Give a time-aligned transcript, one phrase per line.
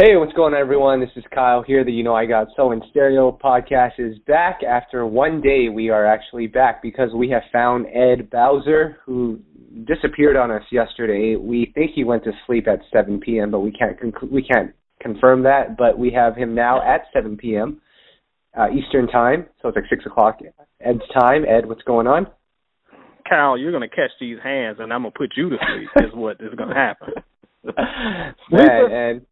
[0.00, 1.00] Hey, what's going on, everyone?
[1.00, 1.82] This is Kyle here.
[1.82, 4.60] The You Know I Got Soul in Stereo podcast is back.
[4.62, 9.40] After one day, we are actually back because we have found Ed Bowser, who
[9.88, 11.34] disappeared on us yesterday.
[11.34, 14.70] We think he went to sleep at 7 p.m., but we can't conc- we can't
[15.00, 15.76] confirm that.
[15.76, 17.80] But we have him now at 7 p.m.
[18.56, 20.38] Uh, Eastern time, so it's like six o'clock
[20.80, 21.44] Ed's time.
[21.44, 22.28] Ed, what's going on?
[23.28, 26.06] Kyle, you're gonna catch these hands, and I'm gonna put you to sleep.
[26.06, 27.14] is what is gonna happen.
[28.52, 29.26] Man, and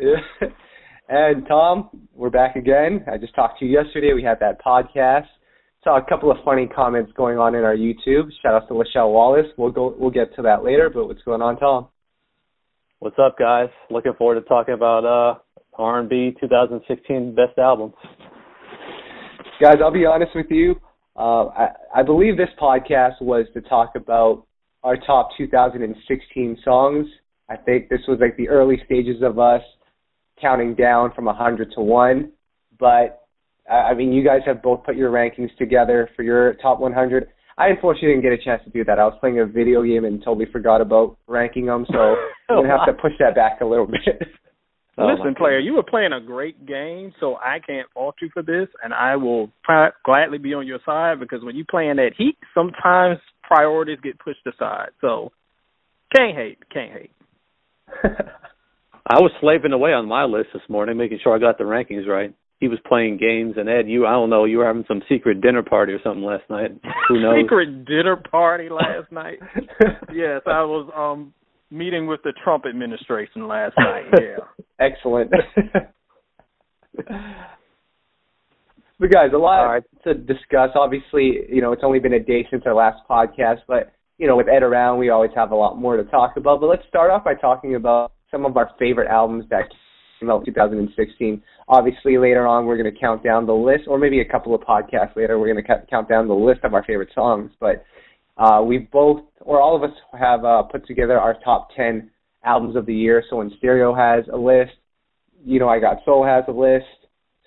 [1.08, 3.04] and Tom, we're back again.
[3.10, 4.12] I just talked to you yesterday.
[4.14, 5.26] We had that podcast.
[5.84, 8.30] Saw a couple of funny comments going on in our YouTube.
[8.42, 9.46] Shout out to Lachelle Wallace.
[9.56, 9.94] We'll go.
[9.98, 10.90] We'll get to that later.
[10.92, 11.88] But what's going on, Tom?
[12.98, 13.68] What's up, guys?
[13.90, 15.38] Looking forward to talking about uh,
[15.78, 17.94] R&B 2016 best albums.
[19.60, 20.76] Guys, I'll be honest with you.
[21.16, 24.46] Uh, I, I believe this podcast was to talk about
[24.82, 27.06] our top 2016 songs.
[27.48, 29.62] I think this was like the early stages of us
[30.40, 32.32] counting down from 100 to 1.
[32.78, 33.22] But,
[33.70, 37.28] I mean, you guys have both put your rankings together for your top 100.
[37.58, 38.98] I unfortunately didn't get a chance to do that.
[38.98, 41.98] I was playing a video game and totally forgot about ranking them, so
[42.48, 44.28] I'm going to have to push that back a little bit.
[44.98, 48.42] Oh, Listen, player, you were playing a great game, so I can't fault you for
[48.42, 52.10] this, and I will pr- gladly be on your side because when you're playing that
[52.18, 54.90] heat, sometimes priorities get pushed aside.
[55.00, 55.32] So
[56.14, 57.12] can't hate, can't hate.
[59.10, 62.06] I was slaving away on my list this morning, making sure I got the rankings
[62.06, 62.32] right.
[62.60, 65.40] He was playing games, and Ed, you, I don't know, you were having some secret
[65.40, 66.70] dinner party or something last night.
[67.08, 67.42] Who knows?
[67.42, 69.40] secret dinner party last night.
[70.14, 71.34] yes, I was um
[71.72, 74.04] meeting with the Trump administration last night.
[74.12, 74.44] Yeah,
[74.78, 75.32] excellent.
[76.94, 77.06] but
[79.10, 79.82] guys, a lot right.
[80.04, 80.70] to discuss.
[80.76, 84.36] Obviously, you know, it's only been a day since our last podcast, but you know,
[84.36, 86.60] with Ed around, we always have a lot more to talk about.
[86.60, 89.64] But let's start off by talking about some of our favorite albums that
[90.18, 91.42] came out 2016.
[91.68, 94.60] Obviously, later on, we're going to count down the list, or maybe a couple of
[94.60, 97.50] podcasts later, we're going to count down the list of our favorite songs.
[97.58, 97.84] But
[98.36, 102.10] uh, we both, or all of us, have uh, put together our top 10
[102.44, 103.22] albums of the year.
[103.28, 104.72] Soul in Stereo has a list,
[105.44, 106.84] you know, I Got Soul has a list.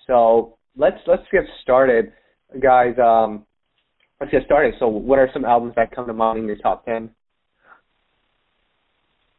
[0.08, 2.12] So let's let's get started,
[2.62, 2.96] guys.
[3.00, 3.46] Um,
[4.20, 4.74] let's get started.
[4.80, 7.10] So, what are some albums that come to mind in your top 10?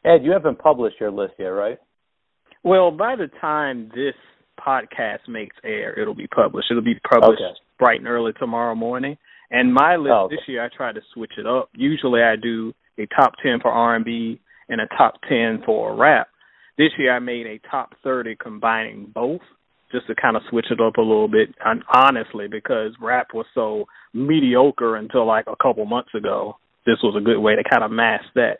[0.04, 1.78] Ed, you haven't published your list yet, right?
[2.62, 4.14] Well, by the time this
[4.64, 6.68] podcast makes air, it'll be published.
[6.70, 7.58] It'll be published okay.
[7.78, 9.16] bright and early tomorrow morning.
[9.50, 10.36] And my list oh, okay.
[10.36, 11.70] this year, I try to switch it up.
[11.74, 15.94] Usually, I do a top ten for R and B and a top ten for
[15.94, 16.28] rap.
[16.76, 19.42] This year, I made a top thirty combining both,
[19.92, 21.54] just to kind of switch it up a little bit.
[21.64, 27.14] And honestly, because rap was so mediocre until like a couple months ago, this was
[27.16, 28.58] a good way to kind of mask that.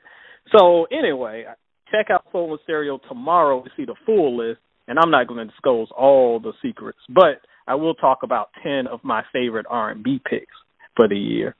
[0.53, 1.45] So anyway,
[1.91, 5.39] check out Soul in Stereo tomorrow to see the full list, and I'm not going
[5.39, 10.21] to disclose all the secrets, but I will talk about ten of my favorite R&B
[10.29, 10.55] picks
[10.97, 11.55] for the year,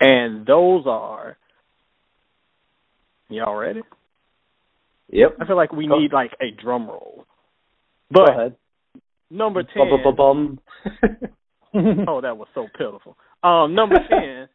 [0.00, 1.36] and those are.
[3.28, 3.82] Y'all ready?
[5.12, 5.36] Yep.
[5.40, 7.24] I feel like we need like a drum roll.
[8.10, 8.56] But Go ahead.
[9.30, 9.76] Number ten.
[11.72, 13.16] Oh, that was so pitiful.
[13.44, 14.48] Um, number ten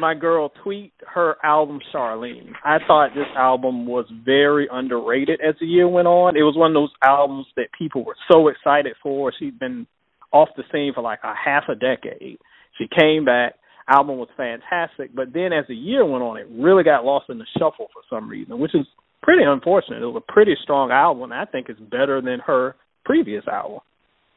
[0.00, 2.52] my girl Tweet her album Charlene.
[2.64, 6.36] I thought this album was very underrated as the year went on.
[6.36, 9.32] It was one of those albums that people were so excited for.
[9.38, 9.86] She'd been
[10.32, 12.38] off the scene for like a half a decade.
[12.78, 13.54] She came back.
[13.88, 17.38] Album was fantastic, but then as the year went on, it really got lost in
[17.38, 18.84] the shuffle for some reason, which is
[19.22, 20.02] pretty unfortunate.
[20.02, 22.74] It was a pretty strong album, and I think it's better than her
[23.04, 23.78] previous album.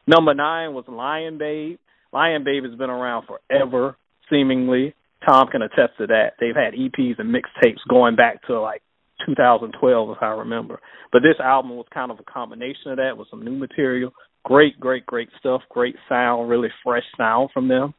[0.06, 1.78] Number nine was Lion Babe.
[2.12, 3.96] Lion Babe has been around forever,
[4.30, 4.94] seemingly.
[5.26, 6.32] Tom can attest to that.
[6.40, 8.82] They've had EPs and mixtapes going back to like
[9.26, 10.80] 2012, if I remember.
[11.12, 14.12] But this album was kind of a combination of that with some new material.
[14.44, 15.62] Great, great, great stuff.
[15.68, 17.92] Great sound, really fresh sound from them.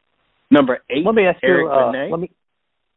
[0.50, 1.06] Number eight.
[1.06, 1.72] Let me ask Eric you.
[1.72, 2.32] Uh, let me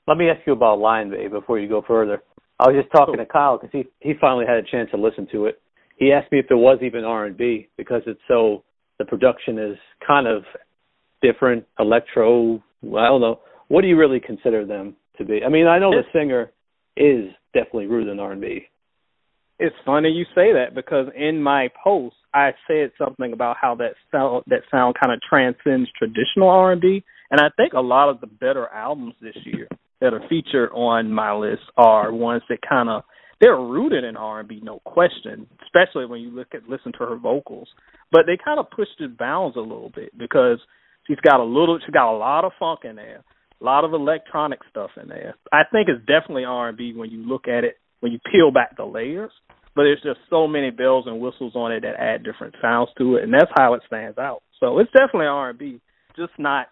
[0.07, 2.23] let me ask you about Lion Babe before you go further.
[2.59, 5.29] I was just talking to Kyle because he he finally had a chance to listen
[5.33, 5.61] to it.
[5.97, 8.65] He asked me if there was even R and B because it's so
[8.99, 10.44] the production is kind of
[11.23, 12.62] different, electro.
[12.82, 13.41] I don't know
[13.75, 15.41] what do you really consider them to be?
[15.44, 16.53] I mean, I know the singer
[16.97, 18.67] is definitely rooted in R&B.
[19.59, 23.94] It's funny you say that because in my post I said something about how that
[24.12, 28.29] sound that sound kind of transcends traditional R&B, and I think a lot of the
[28.29, 29.67] better albums this year
[30.00, 33.03] that are featured on my list are ones that kind of
[33.41, 37.69] they're rooted in R&B, no question, especially when you look at listen to her vocals.
[38.12, 40.61] But they kind of pushed it bounds a little bit because
[41.09, 43.25] she's got a little, she's got a lot of funk in there,
[43.61, 45.35] a lot of electronic stuff in there.
[45.53, 48.51] I think it's definitely R and B when you look at it when you peel
[48.51, 49.33] back the layers.
[49.75, 53.17] but there's just so many bells and whistles on it that add different sounds to
[53.17, 54.43] it, and that's how it stands out.
[54.61, 55.81] So it's definitely R and B,
[56.17, 56.67] just not,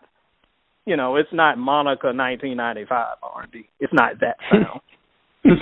[0.87, 3.69] you know, it's not Monica 1995 R and B.
[3.81, 4.81] It's not that sound.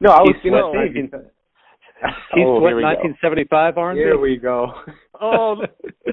[0.00, 1.30] no, I was, Keith you know, Sweat, 19, can-
[2.36, 2.88] Oh, Sweat, here we go.
[3.16, 3.98] 1975 R&B.
[3.98, 4.66] Here we go.
[5.20, 5.56] Oh,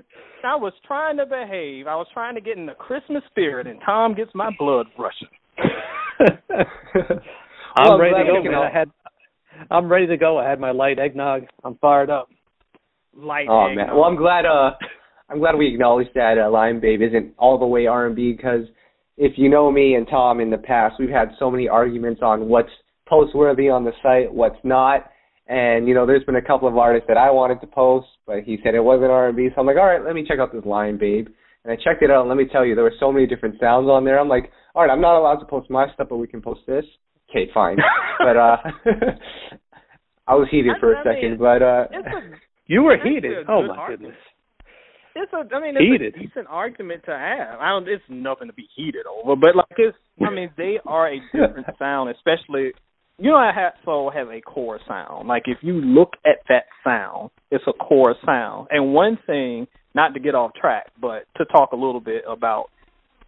[0.43, 1.87] I was trying to behave.
[1.87, 5.27] I was trying to get in the Christmas spirit, and Tom gets my blood rushing.
[7.75, 8.53] I'm Well, ready to go, man.
[8.55, 8.91] I had,
[9.71, 10.37] I'm ready to go.
[10.37, 11.43] I had my light eggnog.
[11.63, 12.29] I'm fired up.
[13.15, 13.75] Light Oh eggnog.
[13.87, 13.95] man.
[13.95, 14.45] Well, I'm glad.
[14.45, 14.71] Uh,
[15.29, 18.65] I'm glad we acknowledged that uh, Lion Babe isn't all the way R&B because
[19.17, 22.47] if you know me and Tom in the past, we've had so many arguments on
[22.49, 22.69] what's
[23.07, 25.09] post worthy on the site, what's not.
[25.47, 28.43] And you know, there's been a couple of artists that I wanted to post, but
[28.43, 29.49] he said it wasn't R&B.
[29.53, 31.27] So I'm like, all right, let me check out this Lion Babe.
[31.63, 33.55] And I checked it out, and let me tell you, there were so many different
[33.59, 34.19] sounds on there.
[34.19, 36.61] I'm like, all right, I'm not allowed to post my stuff, but we can post
[36.67, 36.83] this.
[37.29, 37.77] Okay, fine.
[38.19, 38.57] but uh,
[40.27, 42.37] I was heated for a I mean, second, but uh, a
[42.67, 43.45] You were heated.
[43.47, 44.01] Oh my argument.
[44.01, 44.17] goodness.
[45.15, 46.15] It's a, I mean, it's Heated.
[46.15, 47.59] a decent argument to have.
[47.59, 47.87] I don't.
[47.87, 49.95] It's nothing to be heated over, but like it's.
[50.25, 52.71] I mean, they are a different sound, especially.
[53.23, 55.29] You know, how soul has a core sound.
[55.29, 58.67] Like if you look at that sound, it's a core sound.
[58.69, 59.65] And one thing,
[59.95, 62.65] not to get off track, but to talk a little bit about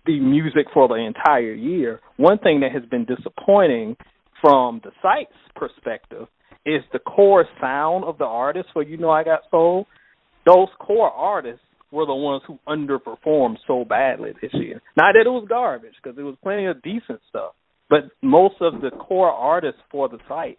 [0.06, 2.02] the music for the entire year.
[2.18, 3.96] One thing that has been disappointing
[4.42, 6.28] from the site's perspective
[6.66, 9.88] is the core sound of the artist for You Know I Got Soul.
[10.46, 14.82] Those core artists were the ones who underperformed so badly this year.
[14.98, 17.54] Not that it was garbage, because there was plenty of decent stuff,
[17.96, 20.58] but most of the core artists for the site,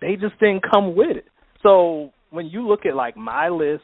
[0.00, 1.26] they just didn't come with it.
[1.62, 3.82] So when you look at like my list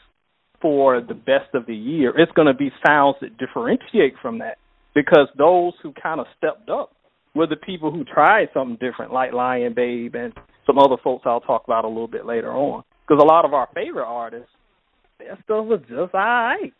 [0.61, 4.59] for the best of the year, it's going to be sounds that differentiate from that
[4.95, 6.95] because those who kind of stepped up
[7.35, 10.33] were the people who tried something different, like Lion Babe and
[10.65, 12.85] some other folks I'll talk about a little bit later on.
[13.09, 14.51] Because a lot of our favorite artists,
[15.19, 16.73] their stuff was just alright.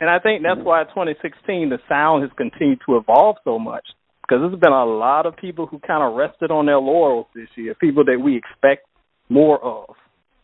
[0.00, 3.84] And I think that's why 2016 the sound has continued to evolve so much
[4.30, 7.48] because there's been a lot of people who kind of rested on their laurels this
[7.56, 8.86] year, people that we expect
[9.28, 9.96] more of.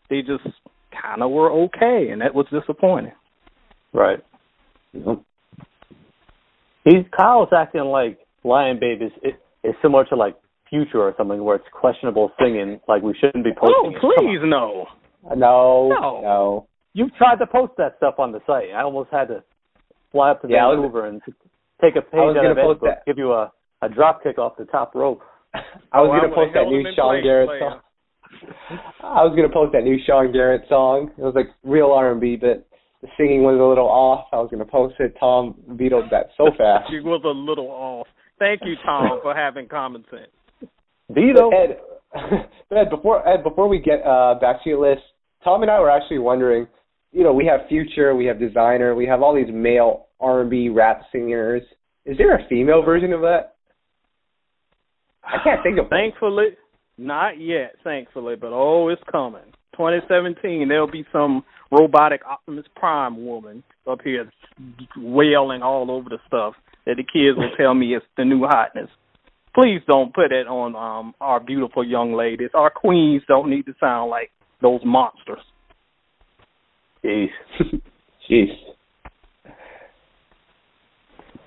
[0.09, 0.43] They just
[1.01, 3.13] kind of were okay, and that was disappointing.
[3.93, 4.19] Right.
[6.83, 9.11] He's Kyle's acting like Lion Babe is
[9.63, 10.35] is similar to like
[10.69, 13.95] Future or something where it's questionable singing, like we shouldn't be Oh, posting.
[13.95, 14.01] it.
[14.01, 14.85] Come please uh, no.
[15.35, 16.21] no, No.
[16.21, 16.67] no.
[16.93, 18.71] You've tried to post that stuff on the site.
[18.75, 19.43] I almost had to
[20.11, 21.21] fly up to Yeah, I was- Vancouver and
[21.81, 23.49] take a page out of Ed's post book, give you a
[23.81, 25.21] a drop kick off the top rope.
[25.53, 27.59] I was Oh, gonna would've post that new Sean place, Garrett player.
[27.59, 27.79] song.
[29.03, 31.11] I was gonna post that new Sean Garrett song.
[31.17, 32.67] It was like real R and B, but
[33.01, 34.27] the singing was a little off.
[34.33, 35.15] I was gonna post it.
[35.19, 36.89] Tom vetoed that so fast.
[36.89, 38.07] She was a little off.
[38.39, 40.69] Thank you, Tom, for having common sense.
[41.09, 41.49] Vito.
[41.49, 41.77] Ed,
[42.71, 45.01] Ed, before Ed, before we get uh, back to your list,
[45.43, 46.67] Tom and I were actually wondering.
[47.13, 50.49] You know, we have Future, we have Desiigner, we have all these male R and
[50.49, 51.63] B rap singers.
[52.05, 53.55] Is there a female version of that?
[55.27, 55.89] I can't think of one.
[55.89, 56.47] Thankfully,
[56.97, 59.41] not yet, thankfully, but oh, it's coming.
[59.73, 64.31] 2017, there'll be some robotic Optimus Prime woman up here
[64.97, 66.53] wailing all over the stuff
[66.85, 68.89] that the kids will tell me is the new hotness.
[69.53, 72.49] Please don't put it on um our beautiful young ladies.
[72.53, 74.31] Our queens don't need to sound like
[74.61, 75.41] those monsters.
[77.03, 77.27] Jeez.
[78.29, 78.47] Jeez.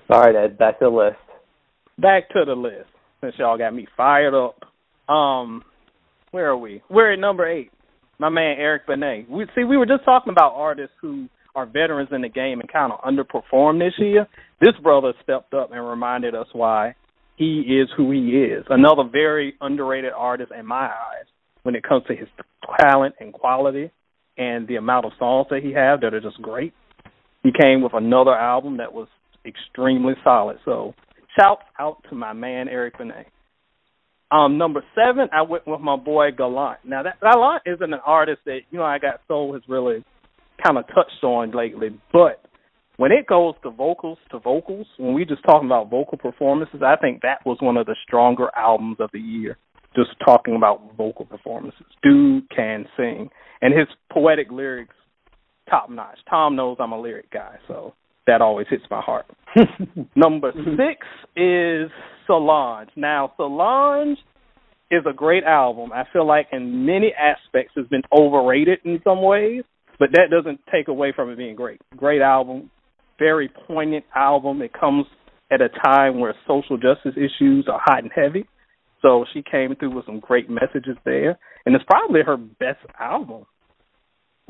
[0.09, 1.15] All right, Ed, back to the list.
[1.97, 2.89] Back to the list,
[3.21, 4.63] since y'all got me fired up.
[5.11, 5.63] Um,
[6.31, 6.81] where are we?
[6.89, 7.71] We're at number eight.
[8.19, 9.27] My man Eric Benet.
[9.29, 12.71] We see we were just talking about artists who are veterans in the game and
[12.71, 14.27] kind of underperformed this year.
[14.59, 16.95] This brother stepped up and reminded us why
[17.35, 18.63] he is who he is.
[18.69, 21.25] Another very underrated artist in my eyes
[21.63, 22.27] when it comes to his
[22.79, 23.91] talent and quality
[24.37, 26.73] and the amount of songs that he has that are just great.
[27.43, 29.07] He came with another album that was
[29.45, 30.57] extremely solid.
[30.63, 30.93] So
[31.39, 33.27] shout out to my man Eric Benet.
[34.31, 36.79] Um, number seven, I went with my boy Gallant.
[36.85, 40.03] Now that Gallant isn't an artist that you know I got soul has really
[40.63, 42.41] kind of touched on lately, but
[42.97, 46.95] when it goes to vocals to vocals, when we just talking about vocal performances, I
[46.95, 49.57] think that was one of the stronger albums of the year.
[49.95, 53.29] Just talking about vocal performances, dude can sing,
[53.61, 54.95] and his poetic lyrics
[55.69, 56.19] top notch.
[56.29, 57.93] Tom knows I'm a lyric guy, so
[58.27, 59.25] that always hits my heart.
[60.15, 60.75] Number mm-hmm.
[60.77, 61.91] six is
[62.27, 62.89] Solange.
[62.95, 64.17] Now, Solange
[64.89, 65.91] is a great album.
[65.93, 69.63] I feel like in many aspects has been overrated in some ways,
[69.99, 71.81] but that doesn't take away from it being great.
[71.95, 72.69] Great album,
[73.17, 74.61] very poignant album.
[74.61, 75.05] It comes
[75.51, 78.45] at a time where social justice issues are hot and heavy.
[79.01, 83.45] So she came through with some great messages there, and it's probably her best album.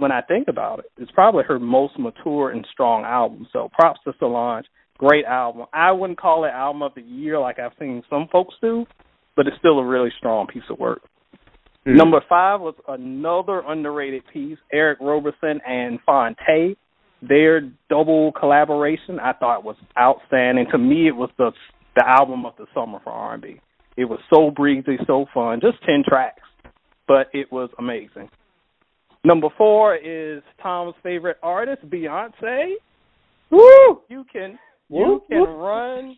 [0.02, 3.46] When I think about it, it's probably her most mature and strong album.
[3.54, 4.66] So props to Solange,
[4.98, 5.68] great album.
[5.72, 8.88] I wouldn't call it album of the year like I've seen some folks do,
[9.36, 11.04] but it's still a really strong piece of work.
[11.86, 11.98] Mm-hmm.
[11.98, 16.78] Number five was another underrated piece, Eric Roberson and Phonte.
[17.22, 20.66] Their double collaboration I thought was outstanding.
[20.72, 21.52] To me, it was the
[21.96, 23.62] the album of the summer for R&B.
[23.98, 25.60] It was so breezy, so fun.
[25.62, 26.42] Just ten tracks,
[27.08, 28.30] but it was amazing.
[29.24, 32.74] Number four is Tom's favorite artist, Beyonce.
[33.52, 34.02] Woo!
[34.10, 34.58] You can
[34.90, 36.18] you can run,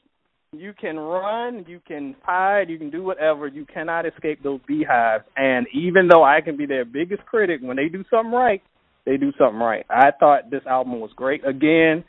[0.53, 3.47] you can run, you can hide, you can do whatever.
[3.47, 5.23] You cannot escape those Beyhives.
[5.35, 8.61] And even though I can be their biggest critic, when they do something right,
[9.05, 9.85] they do something right.
[9.89, 11.45] I thought this album was great.
[11.45, 12.03] Again,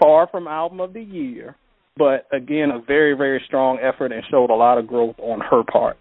[0.00, 1.56] far from album of the year,
[1.96, 5.62] but again, a very very strong effort and showed a lot of growth on her
[5.70, 5.98] part.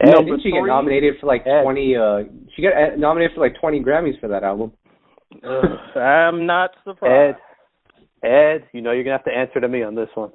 [0.00, 1.62] Ed, Number didn't she get nominated for like Ed.
[1.62, 1.96] twenty?
[1.96, 2.24] uh
[2.54, 4.72] She got uh, nominated for like twenty Grammys for that album.
[5.96, 7.38] I'm not surprised.
[8.22, 10.32] Ed, Ed, you know you're gonna have to answer to me on this one.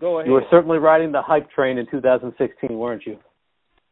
[0.00, 0.26] Go ahead.
[0.28, 3.18] You were certainly riding the hype train in 2016, weren't you?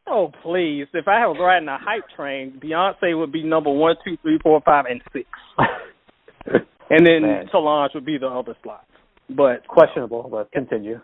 [0.07, 0.87] Oh please!
[0.93, 4.61] If I was riding a hype train, Beyonce would be number one, two, three, four,
[4.65, 5.27] five, and six,
[6.91, 7.47] and then Man.
[7.51, 8.85] Solange would be the other slots.
[9.31, 10.29] But questionable.
[10.31, 11.01] But continue.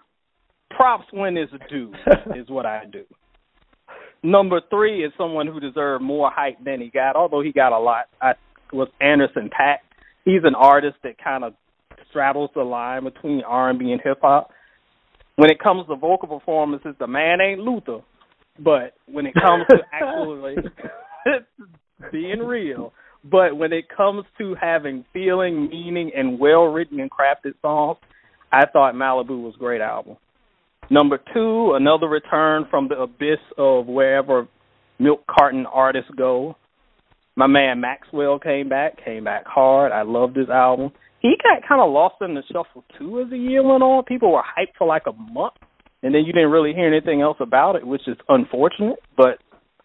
[0.71, 1.93] Props when is due
[2.37, 3.05] is what I do.
[4.23, 7.79] Number three is someone who deserved more hype than he got, although he got a
[7.79, 8.07] lot.
[8.21, 8.33] I
[8.73, 9.79] was Anderson .Paak.
[10.25, 11.55] He's an artist that kind of
[12.11, 14.50] straddles the line between R and B and hip hop.
[15.37, 18.00] When it comes to vocal performances, the man ain't Luther,
[18.59, 20.57] but when it comes to actually
[22.12, 22.93] being real,
[23.25, 27.99] but when it comes to having feeling, meaning, and well written and crafted songs,
[28.53, 30.17] I thought Malibu was a great album.
[30.90, 34.49] Number two, another return from the abyss of wherever
[34.99, 36.56] milk carton artists go.
[37.37, 39.92] My man Maxwell came back, came back hard.
[39.92, 40.90] I loved his album.
[41.20, 44.04] He got kind of lost in the shuffle too as the year went on.
[44.04, 45.54] People were hyped for like a month,
[46.02, 48.99] and then you didn't really hear anything else about it, which is unfortunate.
[49.16, 49.38] But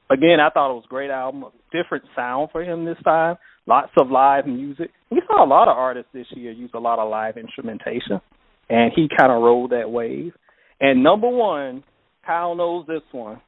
[0.10, 3.36] again, I thought it was a great album, a different sound for him this time.
[3.68, 4.90] Lots of live music.
[5.12, 8.22] We saw a lot of artists this year use a lot of live instrumentation,
[8.70, 10.34] and he kind of rode that wave.
[10.80, 11.84] And number one,
[12.26, 13.42] Kyle knows this one,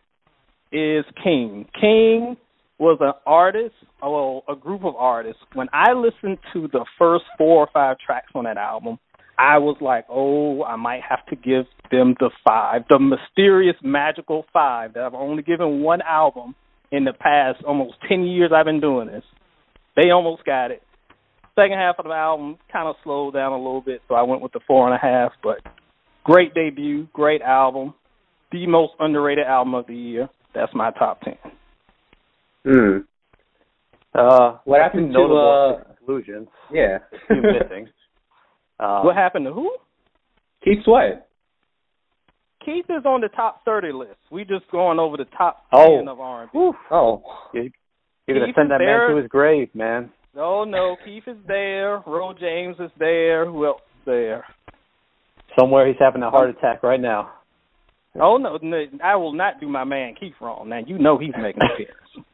[0.71, 1.65] is King.
[1.79, 2.37] King
[2.79, 5.41] was an artist, well, a group of artists.
[5.53, 8.99] When I listened to the first four or five tracks on that album,
[9.37, 14.45] I was like, oh, I might have to give them the five, the mysterious, magical
[14.51, 16.55] five that I've only given one album
[16.91, 19.23] in the past almost 10 years I've been doing this.
[19.95, 20.81] They almost got it.
[21.55, 24.41] Second half of the album kind of slowed down a little bit, so I went
[24.41, 25.31] with the four and a half.
[25.41, 25.57] But
[26.27, 27.93] great debut, great album,
[28.51, 30.29] the most underrated album of the year.
[30.53, 31.37] That's my top ten.
[32.65, 32.97] Hmm.
[34.13, 36.47] Uh, what happened to uh, exclusions?
[36.71, 37.87] Yeah, missing.
[38.79, 39.75] Um, what happened to who?
[40.63, 41.27] Keith Sweat.
[42.63, 44.19] Keith is on the top thirty list.
[44.29, 45.97] We just going over the top oh.
[45.97, 46.59] ten of R and B.
[46.91, 47.23] Oh,
[47.55, 47.69] you're,
[48.27, 49.07] you're gonna send that there.
[49.07, 50.11] man to his grave, man.
[50.35, 52.03] No, no, Keith is there.
[52.05, 53.47] Ro James is there.
[53.47, 54.45] Who else is there?
[55.59, 57.31] Somewhere he's having a heart attack right now.
[58.19, 60.69] Oh no, no I will not do my man Keith wrong.
[60.69, 62.27] Now you know he's making a appearance.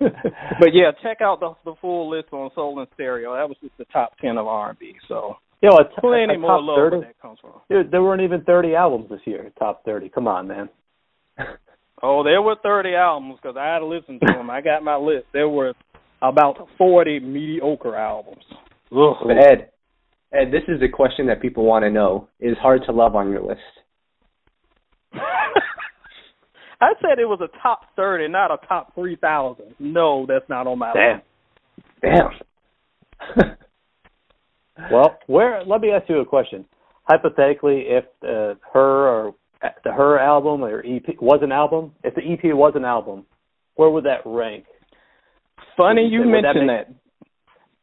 [0.60, 3.34] but yeah, check out the the full list on Soul in Stereo.
[3.34, 4.94] That was just the top ten of R and B.
[5.08, 6.96] So you know, a, plenty a, a more love 30?
[6.96, 7.52] where that comes from.
[7.70, 9.50] Dude, there weren't even thirty albums this year.
[9.58, 10.08] Top thirty.
[10.08, 10.68] Come on, man.
[12.02, 14.50] oh, there were thirty albums because I had to listen to them.
[14.50, 15.26] I got my list.
[15.32, 15.74] There were
[16.22, 18.44] about forty mediocre albums.
[18.92, 19.16] Ugh.
[19.22, 19.70] But Ed,
[20.34, 23.30] Ed, this is a question that people want to know: Is hard to love on
[23.30, 23.60] your list?
[25.14, 29.74] I said it was a top thirty, not a top three thousand.
[29.78, 31.16] No, that's not on my Damn.
[31.16, 31.26] list.
[32.02, 32.30] Damn.
[33.36, 33.56] Damn.
[34.90, 35.62] Well, where?
[35.64, 36.64] Let me ask you a question.
[37.04, 39.34] Hypothetically, if uh, her or
[39.84, 43.24] the her album or EP was an album, if the EP was an album,
[43.76, 44.64] where would that rank?
[45.76, 46.88] Funny you, you mentioned that.
[46.88, 46.94] that.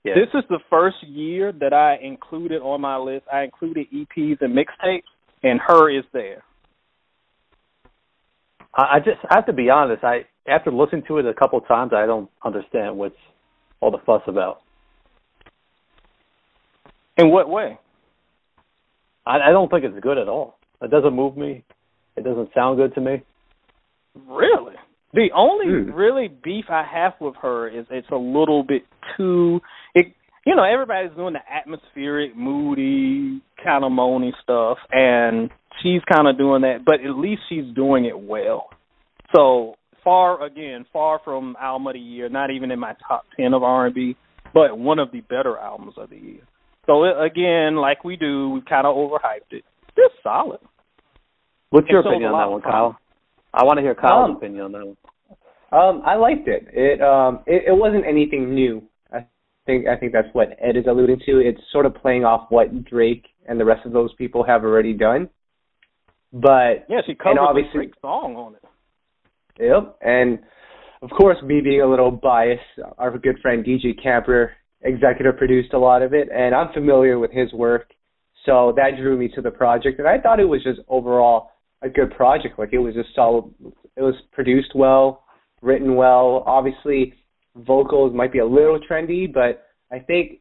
[0.03, 3.25] This is the first year that I included on my list.
[3.31, 5.03] I included EPs and mixtapes,
[5.43, 6.43] and her is there.
[8.73, 10.03] I just I have to be honest.
[10.03, 13.15] I after listening to it a couple of times, I don't understand what's
[13.79, 14.61] all the fuss about.
[17.17, 17.77] In what way?
[19.25, 20.57] I, I don't think it's good at all.
[20.81, 21.63] It doesn't move me.
[22.15, 23.21] It doesn't sound good to me.
[24.27, 24.75] Really?
[25.13, 25.95] The only mm.
[25.95, 28.83] really beef I have with her is it's a little bit
[29.17, 29.59] too.
[29.93, 30.07] It
[30.45, 35.49] you know everybody's doing the atmospheric, moody, kind of moany stuff, and
[35.83, 38.69] she's kind of doing that, but at least she's doing it well.
[39.35, 43.53] So far, again, far from album of the year, not even in my top ten
[43.53, 44.15] of R and B,
[44.53, 46.41] but one of the better albums of the year.
[46.85, 49.63] So again, like we do, we kind of overhyped it.
[49.95, 50.59] Just solid.
[51.69, 52.97] What's your opinion on that one, Kyle?
[53.53, 54.97] I want to hear Kyle's um, opinion on that one.
[55.71, 56.67] Um, I liked it.
[56.73, 58.83] It um, it, it wasn't anything new.
[59.11, 59.25] I
[59.65, 61.39] think I think that's what Ed is alluding to.
[61.39, 64.93] It's sort of playing off what Drake and the rest of those people have already
[64.93, 65.29] done.
[66.33, 68.63] But yeah, she covered a Drake song on it.
[69.59, 70.39] Yep, and
[71.01, 72.61] of course, me being a little biased,
[72.97, 77.31] our good friend DJ Camper executive produced a lot of it, and I'm familiar with
[77.31, 77.91] his work,
[78.45, 79.99] so that drew me to the project.
[79.99, 82.59] And I thought it was just overall a good project.
[82.59, 83.45] Like it was just solid.
[83.97, 85.23] It was produced well,
[85.61, 86.43] written well.
[86.45, 87.13] Obviously,
[87.55, 90.39] vocals might be a little trendy, but I think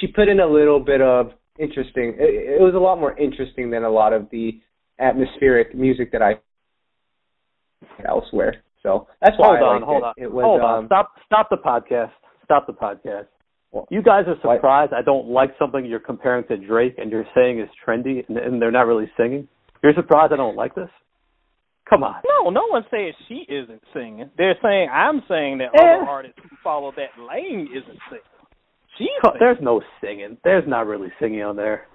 [0.00, 2.14] she put in a little bit of interesting.
[2.18, 4.60] It, it was a lot more interesting than a lot of the
[4.98, 6.34] atmospheric music that I
[8.06, 8.62] elsewhere.
[8.82, 10.04] So that's why hold I on, hold it.
[10.04, 10.86] on, it was, hold um, on.
[10.86, 12.10] Stop, stop the podcast.
[12.44, 13.26] Stop the podcast.
[13.70, 14.98] Well, you guys are surprised what?
[14.98, 18.60] I don't like something you're comparing to Drake and you're saying is trendy and, and
[18.60, 19.48] they're not really singing.
[19.82, 20.88] You're surprised I don't like this?
[21.88, 22.22] Come on.
[22.24, 24.30] No, no one says she isn't singing.
[24.38, 25.78] They're saying I'm saying that eh.
[25.78, 28.22] other artists who follow that lane isn't singing.
[28.96, 29.38] She's singing.
[29.38, 30.38] There's no singing.
[30.44, 31.86] There's not really singing on there.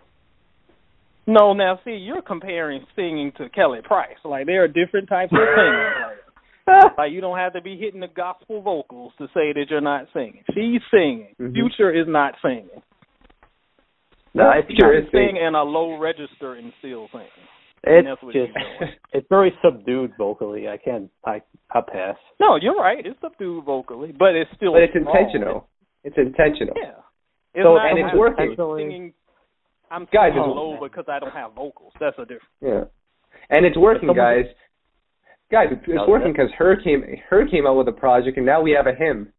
[1.25, 4.17] No, now see, you're comparing singing to Kelly Price.
[4.23, 6.91] Like there are different types of singing.
[6.97, 10.05] like you don't have to be hitting the gospel vocals to say that you're not
[10.13, 10.43] singing.
[10.53, 11.35] She's singing.
[11.39, 11.53] Mm-hmm.
[11.53, 12.69] Future is not singing.
[14.33, 17.27] No, it's Future is singing in a low register and still singing.
[17.83, 18.51] It's just
[19.13, 20.67] it's very subdued vocally.
[20.67, 21.41] I can't I
[21.71, 22.15] I pass.
[22.39, 23.05] No, you're right.
[23.05, 24.73] It's subdued vocally, but it's still.
[24.73, 25.67] But it's intentional.
[26.03, 26.73] It's intentional.
[26.75, 27.01] Yeah.
[27.53, 28.55] It's so not, and it's working.
[28.55, 29.13] Singing,
[29.89, 31.93] I'm guys, it's, low because I don't have vocals.
[31.99, 32.43] That's a difference.
[32.61, 32.83] Yeah,
[33.49, 34.45] and it's working, guys.
[35.51, 38.61] Guys, it's, it's working because her came her came out with a project, and now
[38.61, 39.31] we have a hymn.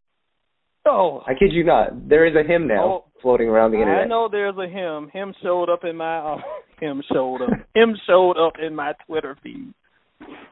[0.86, 2.08] Oh, I kid you not.
[2.08, 4.04] There is a hymn now oh, floating around the internet.
[4.04, 5.10] I know there's a hymn.
[5.12, 6.36] Hymn showed up in my uh,
[6.80, 7.50] him showed up.
[7.74, 9.72] him showed up in my Twitter feed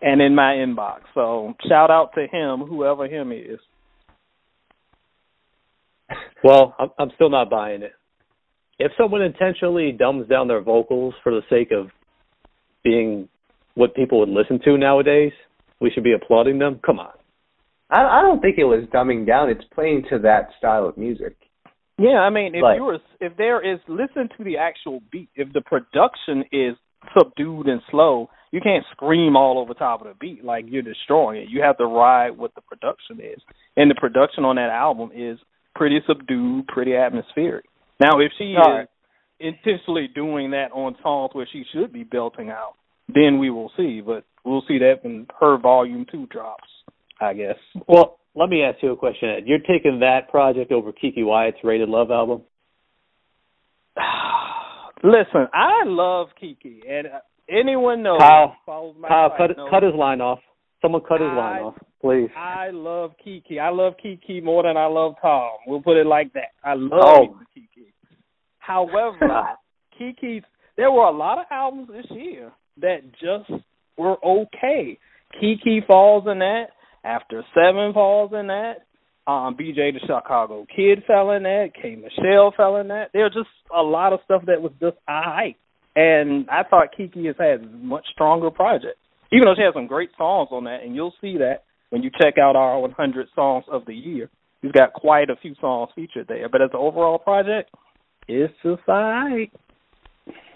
[0.02, 1.00] and in my inbox.
[1.14, 3.58] So shout out to him, whoever him is.
[6.44, 7.92] Well, I'm, I'm still not buying it.
[8.78, 11.88] If someone intentionally dumbs down their vocals for the sake of
[12.84, 13.28] being
[13.74, 15.32] what people would listen to nowadays,
[15.80, 16.80] we should be applauding them.
[16.84, 17.12] Come on.
[17.90, 19.50] I, I don't think it was dumbing down.
[19.50, 21.36] It's playing to that style of music.
[21.98, 25.30] Yeah, I mean, if you're if there is, listen to the actual beat.
[25.34, 26.74] If the production is
[27.16, 31.42] subdued and slow, you can't scream all over top of the beat like you're destroying
[31.42, 31.48] it.
[31.48, 33.40] You have to ride what the production is,
[33.76, 35.38] and the production on that album is
[35.74, 37.64] pretty subdued, pretty atmospheric.
[37.98, 38.88] Now, if she all is right.
[39.40, 42.74] intentionally doing that on songs where she should be belting out,
[43.08, 44.02] then we will see.
[44.04, 46.68] But we'll see that when her volume two drops.
[47.20, 47.56] I guess.
[47.88, 49.42] Well, let me ask you a question, Ed.
[49.46, 52.42] You're taking that project over Keke Wyatt's Rated Love album?
[55.02, 57.18] Listen, I love Keke, and uh,
[57.48, 60.40] anyone knows Kyle, Kyle, cut, cut his line off.
[60.82, 62.28] Someone cut his I, line off, please.
[62.36, 63.58] I love Keke.
[63.58, 65.52] I love Keke more than I love Tom.
[65.66, 66.52] We'll put it like that.
[66.62, 67.40] I love oh.
[67.56, 67.92] Keke.
[68.58, 69.56] However,
[70.00, 70.44] Keke's
[70.76, 73.62] there were a lot of albums this year that just
[73.96, 74.98] were okay.
[75.42, 76.66] Keke falls in that.
[77.06, 78.78] After seven falls in that,
[79.30, 83.10] um, BJ the Chicago Kid fell in that, K Michelle fell in that.
[83.12, 85.56] There's just a lot of stuff that was just alright.
[85.94, 88.98] And I thought Keke has had much stronger projects.
[89.32, 92.10] Even though she has some great songs on that, and you'll see that when you
[92.20, 94.28] check out our 100 songs of the year.
[94.62, 97.70] She's got quite a few songs featured there, but as an overall project,
[98.26, 99.52] it's just alright.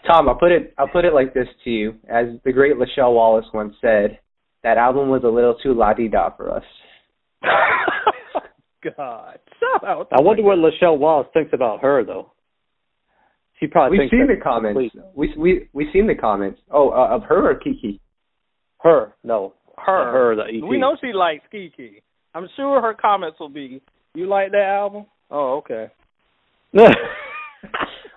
[0.06, 1.94] Tom, I'll put it I'll put it like this to you.
[2.08, 4.18] As the great Lachelle Wallace once said,
[4.62, 6.64] that album was a little too la di da for us.
[8.82, 10.08] God, shout out!
[10.12, 12.32] I wonder what Lachelle Wallace thinks about her though.
[13.58, 14.94] She probably we've seen the comments.
[15.14, 16.60] We we we've seen the comments.
[16.70, 18.00] Oh, uh, of her or Keke?
[18.78, 20.12] Her, no, her.
[20.12, 20.66] Her, the EP.
[20.66, 22.00] We know she likes Keke.
[22.34, 23.82] I'm sure her comments will be,
[24.14, 25.04] "You like that album?
[25.30, 25.88] Oh, okay."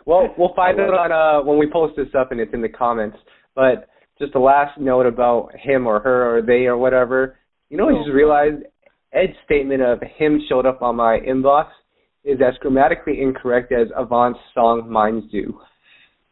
[0.05, 2.69] well, we'll find out on uh when we post this up and it's in the
[2.69, 3.17] comments.
[3.55, 3.89] But
[4.23, 7.37] just a last note about him or her or they or whatever.
[7.69, 8.13] You know, I just oh.
[8.13, 8.63] realized
[9.11, 11.67] Ed's statement of him showed up on my inbox
[12.23, 15.59] is as grammatically incorrect as Avant's song "Minds Do."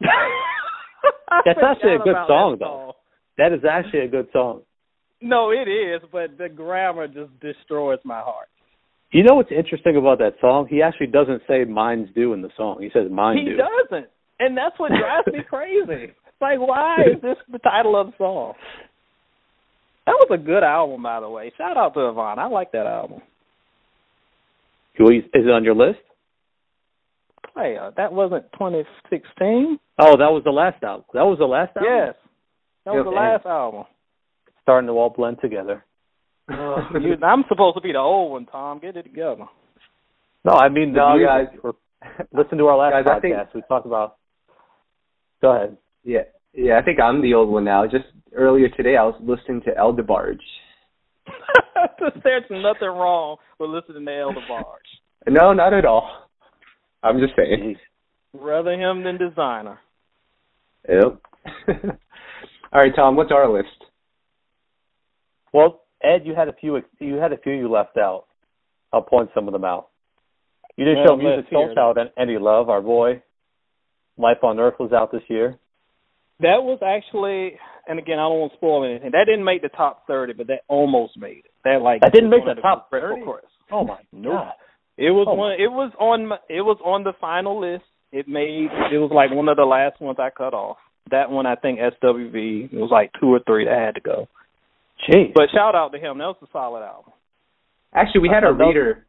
[0.00, 2.94] That's actually a good song, though.
[3.38, 4.62] That is actually a good song.
[5.20, 8.48] No, it is, but the grammar just destroys my heart.
[9.12, 10.66] You know what's interesting about that song?
[10.68, 12.78] He actually doesn't say "minds do" in the song.
[12.80, 16.12] He says "mine he do." He doesn't, and that's what drives me crazy.
[16.42, 18.54] Like, why is this the title of the song?
[20.06, 21.52] That was a good album, by the way.
[21.56, 22.38] Shout out to Avant.
[22.38, 23.22] I like that album.
[24.98, 26.00] Is it on your list?
[27.56, 29.78] Hey, uh, that wasn't 2016.
[29.98, 31.04] Oh, that was the last album.
[31.12, 31.92] That was the last album.
[31.92, 32.14] Yes,
[32.84, 33.84] that was the last album.
[34.62, 35.84] Starting to all blend together.
[36.48, 38.78] Uh, you, I'm supposed to be the old one, Tom.
[38.80, 39.46] Get it together.
[40.44, 41.62] No, I mean the no, music.
[41.62, 42.24] guys.
[42.32, 43.54] Listen to our last guys, podcast.
[43.54, 44.16] We talked about.
[45.40, 45.76] Go ahead.
[46.04, 46.78] Yeah, yeah.
[46.78, 47.84] I think I'm the old one now.
[47.84, 50.38] Just earlier today, I was listening to El DeBarge.
[52.24, 55.28] There's nothing wrong with listening to El DeBarge.
[55.28, 56.28] No, not at all.
[57.02, 57.76] I'm just saying.
[58.32, 59.78] Rather him than Desiigner.
[60.88, 61.20] Yep.
[62.72, 63.16] all right, Tom.
[63.16, 63.68] What's our list?
[65.52, 66.80] Well, Ed, you had a few.
[66.98, 68.24] You had a few you left out.
[68.92, 69.88] I'll point some of them out.
[70.76, 72.68] You didn't Well, show Music let's hear Soul Child any love.
[72.68, 73.22] Our boy,
[74.16, 75.58] Life on Earth was out this year.
[76.42, 79.10] That was actually, and again, I don't want to spoil anything.
[79.12, 81.52] That didn't make the top thirty, but that almost made it.
[81.64, 83.24] That like That didn't make the top critical 30?
[83.24, 83.44] chorus.
[83.70, 84.32] Oh my Nope.
[84.34, 84.52] god!
[84.98, 85.52] It was Oh, one.
[85.52, 86.26] It was on.
[86.26, 87.84] my- It was on the final list.
[88.12, 88.68] It made.
[88.92, 90.76] It was like one of the last ones I cut off.
[91.10, 92.72] That one, I think SWV.
[92.72, 94.28] It was like two or three that had to go.
[95.08, 95.32] Jeez.
[95.34, 96.18] But shout out to him.
[96.18, 97.12] That was a solid album.
[97.94, 99.06] Actually, we had a reader.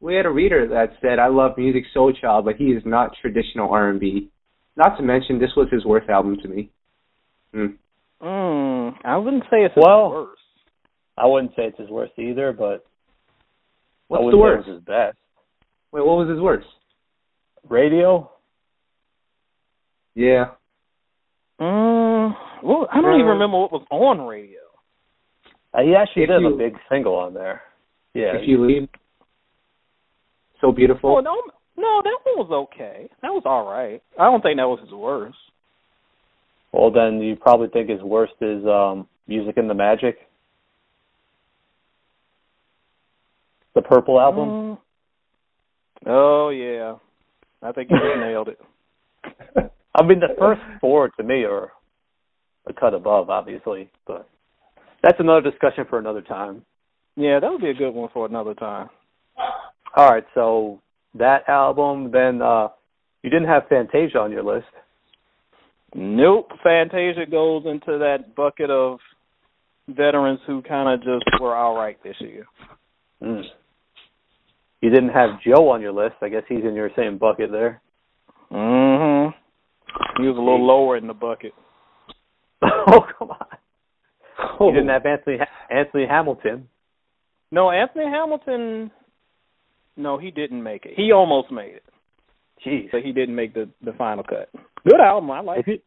[0.00, 3.14] We had a reader that said, "I love Music Soul Child, but he is not
[3.20, 4.28] traditional R&B."
[4.76, 6.70] Not to mention, this was his worst album to me.
[7.52, 7.66] Hmm.
[8.22, 10.40] Mm, I wouldn't say it's his Well, worst.
[11.16, 12.78] I wouldn't say it's his worst either, but I
[14.08, 14.68] What's wouldn't the say it worst?
[14.68, 15.18] was his best.
[15.92, 16.66] Wait, what was his worst?
[17.68, 18.30] Radio.
[20.14, 20.50] Yeah.
[21.60, 24.60] Mm, well, I don't even Uh, remember what was on radio.
[25.74, 27.62] Uh, he actually If did you- a big single on there.
[28.14, 28.36] Yeah.
[28.36, 28.88] If you leave.
[30.60, 31.16] So beautiful.
[31.16, 31.40] Oh no,
[31.76, 33.08] no, that one was okay.
[33.22, 34.02] That was all right.
[34.18, 35.36] I don't think that was his worst.
[36.72, 40.18] Well, then you probably think his worst is um, Music and the Magic.
[43.74, 44.48] The Purple album.
[44.48, 44.78] Mm.
[46.06, 46.96] Oh yeah,
[47.62, 48.58] I think you nailed it.
[49.94, 51.70] I mean, the first four to me are
[52.66, 54.28] a cut above, obviously, but
[55.02, 56.62] that's another discussion for another time.
[57.16, 58.88] Yeah, that would be a good one for another time.
[59.96, 60.80] All right, so
[61.14, 62.68] that album, then uh
[63.22, 64.68] you didn't have Fantasia on your list.
[65.94, 68.98] Nope, Fantasia goes into that bucket of
[69.88, 72.46] veterans who kind of just were all right this year.
[73.22, 73.42] Mm.
[74.80, 76.14] You didn't have Joe on your list.
[76.22, 77.82] I guess he's in your same bucket there.
[78.50, 79.34] Mhm.
[80.18, 81.52] He was a little lower in the bucket.
[82.62, 83.46] oh come on!
[84.58, 84.68] Oh.
[84.68, 85.38] You didn't have Anthony
[85.70, 86.68] Anthony Hamilton.
[87.50, 88.90] No, Anthony Hamilton.
[90.00, 90.92] No, he didn't make it.
[90.96, 91.84] He almost made it,
[92.66, 92.90] Jeez.
[92.90, 94.48] but he didn't make the the final cut.
[94.88, 95.30] Good album.
[95.30, 95.68] I like.
[95.68, 95.82] it.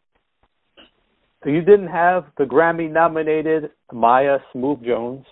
[1.43, 5.26] so you didn't have the Grammy nominated Mya Smoove Jones.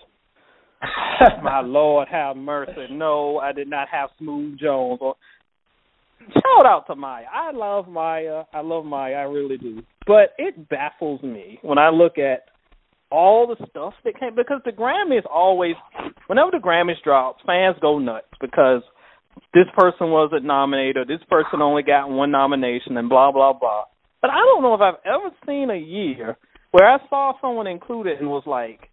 [1.42, 2.86] My Lord, have mercy.
[2.90, 4.98] No, I did not have Smoove Jones.
[6.34, 7.24] Shout out to Mya.
[7.32, 8.44] I love Mya.
[8.52, 9.16] I love Mya.
[9.16, 9.82] I really do.
[10.06, 12.46] But it baffles me when I look at
[13.12, 15.74] all the stuff that came because the Grammys always,
[16.26, 18.82] whenever the Grammys drops, fans go nuts because
[19.54, 23.84] this person wasn't nominated this person only got one nomination and blah blah blah.
[24.20, 26.36] But I don't know if I've ever seen a year
[26.70, 28.88] where I saw someone included and was like,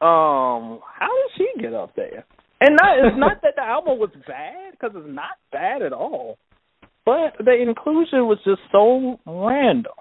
[0.00, 2.24] um, how did she get up there?
[2.60, 6.38] And not it's not that the album was bad because it's not bad at all,
[7.04, 9.92] but the inclusion was just so random.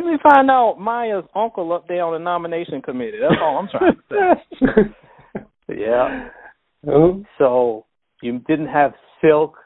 [0.00, 3.18] Let me find out Mya's uncle up there on the nomination committee.
[3.20, 5.44] That's all I'm trying to say.
[5.76, 6.28] Yeah.
[6.88, 7.22] Oh.
[7.38, 7.86] So
[8.22, 9.56] you didn't have Silk,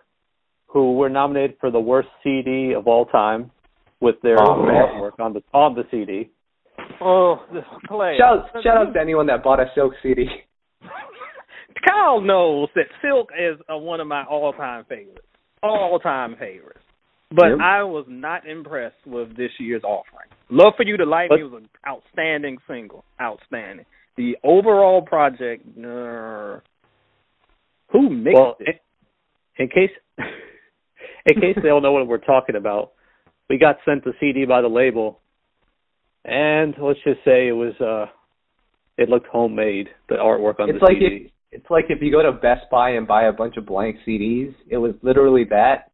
[0.67, 3.51] who were nominated for the worst CD of all time
[4.01, 6.31] with their Oh, artwork on the on the CD.
[7.01, 8.17] Oh, this Clay.
[8.19, 10.27] Shout, shout out to anyone that bought a Silk CD.
[11.89, 15.27] Kyle knows that Silk is uh, one of my all-time favorites,
[15.63, 16.84] all-time favorites.
[17.35, 17.59] But Yep.
[17.61, 20.29] I was not impressed with this year's offering.
[20.51, 23.87] Love for you to like But- me was an outstanding single, outstanding.
[24.17, 26.61] The overall project, uh,
[27.89, 28.81] who mixed Well, it?
[29.59, 29.91] in, in case
[31.27, 32.93] in case they don't know what we're talking about,
[33.49, 35.19] we got sent the CD by the label,
[36.25, 38.07] and let's just say it was uh,
[38.97, 39.89] it looked homemade.
[40.09, 41.17] The artwork on It's the like CD.
[41.27, 43.97] if it's like if you go to Best Buy and buy a bunch of blank
[44.07, 44.55] CDs.
[44.69, 45.91] It was literally that.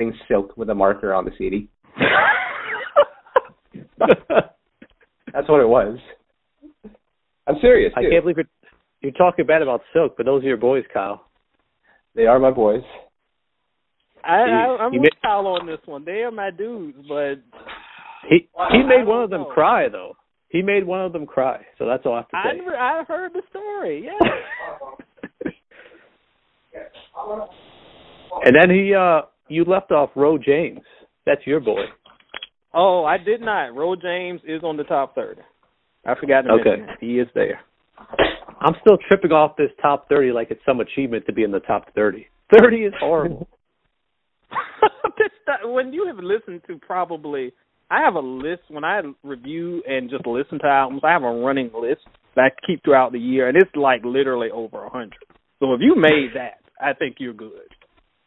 [0.00, 1.68] Thing silk with a marker on the CD.
[3.98, 5.98] That's what it was.
[7.46, 7.92] I'm serious.
[7.94, 8.48] I can't believe you're,
[9.02, 11.26] you're talking bad about Silk, but those are your boys, Kyle.
[12.14, 12.80] They are my boys.
[14.24, 16.06] I, I I'm with Kyle on this one.
[16.06, 17.34] They are my dudes, but
[18.26, 19.50] he he made one of them know.
[19.52, 20.16] cry though.
[20.48, 22.58] He made one of them cry, so that's all I have to say.
[22.74, 24.06] I I heard the story.
[24.06, 24.12] Yeah.
[28.46, 30.80] and then he uh you left off Ro James.
[31.26, 31.84] That's your boy.
[32.72, 33.74] Oh, I did not.
[33.74, 35.42] Ro James is on the top thirty.
[36.06, 36.80] I forgot to okay.
[36.82, 36.96] mention.
[37.00, 37.60] He is there.
[38.60, 41.60] I'm still tripping off this top 30 like it's some achievement to be in the
[41.60, 42.26] top 30.
[42.58, 43.48] 30 is horrible.
[45.64, 47.52] when you have listened to probably,
[47.90, 51.02] I have a list when I review and just listen to albums.
[51.04, 52.02] I have a running list
[52.36, 55.18] that I keep throughout the year, and it's like literally over a hundred.
[55.58, 57.68] So if you made that, I think you're good.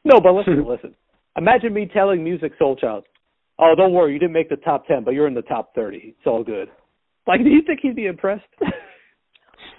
[0.04, 0.96] No, but listen, listen.
[1.38, 3.04] Imagine me telling Musiq Soulchild,
[3.60, 6.16] "Oh, don't worry, you didn't make the top ten, but you're in the top 30.
[6.18, 6.70] It's all good."
[7.26, 8.46] Like, do you think he'd be impressed?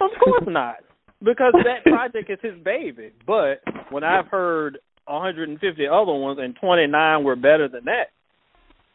[0.01, 0.77] Of course not,
[1.23, 3.11] because that project is his baby.
[3.25, 8.07] But when I've heard 150 other ones and 29 were better than that,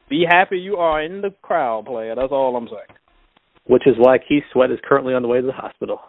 [0.08, 2.14] be happy you are in the crowd, player.
[2.14, 2.98] That's all I'm saying.
[3.66, 6.00] Which is why Keith Sweat is currently on the way to the hospital.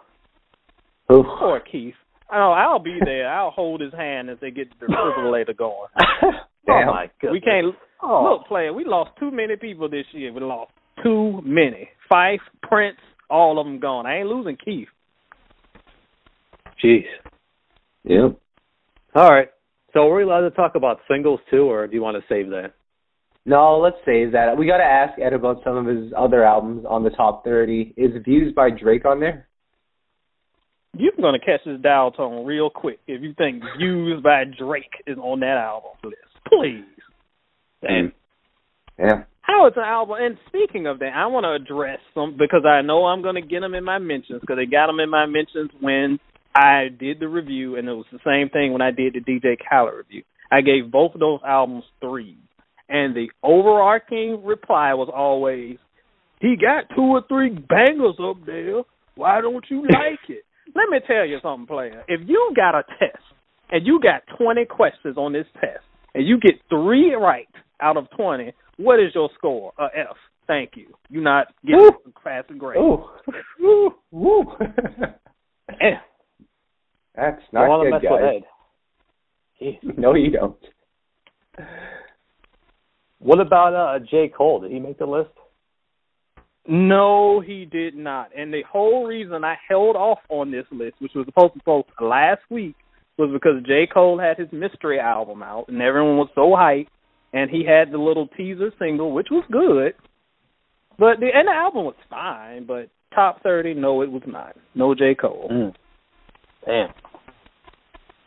[1.10, 1.24] Oof.
[1.38, 1.94] Poor Keith.
[2.32, 3.28] Oh, I'll be there.
[3.28, 5.88] I'll hold his hand as they get the defibrillator going.
[6.68, 6.88] Oh, Damn.
[6.88, 7.32] Oh my goodness.
[7.32, 8.36] We can't oh.
[8.38, 8.72] look, player.
[8.72, 10.32] We lost too many people this year.
[10.32, 10.70] We lost
[11.02, 11.88] too many.
[12.08, 14.06] Phife, Prince, all of them gone.
[14.06, 14.86] I ain't losing Keith.
[16.82, 17.02] Jeez.
[18.04, 18.38] Yep.
[19.16, 19.48] All right.
[19.92, 22.50] So are we allowed to talk about singles too, or do you want to save
[22.50, 22.74] that?
[23.44, 24.56] No, let's save that.
[24.56, 27.94] We got to ask Ed about some of his other albums on the top 30.
[27.96, 29.48] Is Views by Drake on there?
[30.96, 34.92] You're going to catch this dial tone real quick if you think Views by Drake
[35.06, 36.16] is on that album list.
[36.46, 36.84] Please.
[37.80, 38.12] Damn.
[38.98, 39.24] Yeah.
[39.40, 40.16] How it's an album.
[40.20, 43.40] And speaking of that, I want to address some because I know I'm going to
[43.46, 46.18] get them in my mentions because they got them in my mentions when
[46.54, 49.56] I did the review, and it was the same thing when I did the DJ
[49.68, 50.22] Khaled review.
[50.50, 52.36] I gave both of those albums three,
[52.88, 55.78] and the overarching reply was always,
[56.40, 58.82] "He got two or three bangers up there.
[59.14, 62.02] Why don't you like it?" Let me tell you something, player.
[62.08, 63.22] If you got a test
[63.70, 67.48] and you got 20 questions on this test, and you get three right
[67.80, 69.72] out of 20, what is your score?
[69.78, 70.16] A F.
[70.46, 70.88] Thank you.
[71.08, 71.92] You're not getting Ooh.
[72.06, 72.78] a passing grade.
[72.78, 73.04] Ooh.
[73.62, 73.94] Ooh.
[74.14, 74.44] Ooh.
[77.14, 78.42] That's not want good, to mess guys.
[79.60, 79.98] With Ed.
[79.98, 80.56] no, you don't.
[83.18, 84.28] What about uh J.
[84.36, 84.60] Cole?
[84.60, 85.30] Did he make the list?
[86.66, 88.30] No, he did not.
[88.36, 91.88] And the whole reason I held off on this list, which was supposed to post
[92.00, 92.76] last week,
[93.18, 93.88] was because J.
[93.92, 96.88] Cole had his mystery album out and everyone was so hyped
[97.32, 99.94] and he had the little teaser single, which was good.
[100.98, 104.56] But the and the album was fine, but top thirty, no, it was not.
[104.74, 105.14] No J.
[105.14, 105.48] Cole.
[105.50, 105.74] Mm.
[106.64, 106.88] Damn.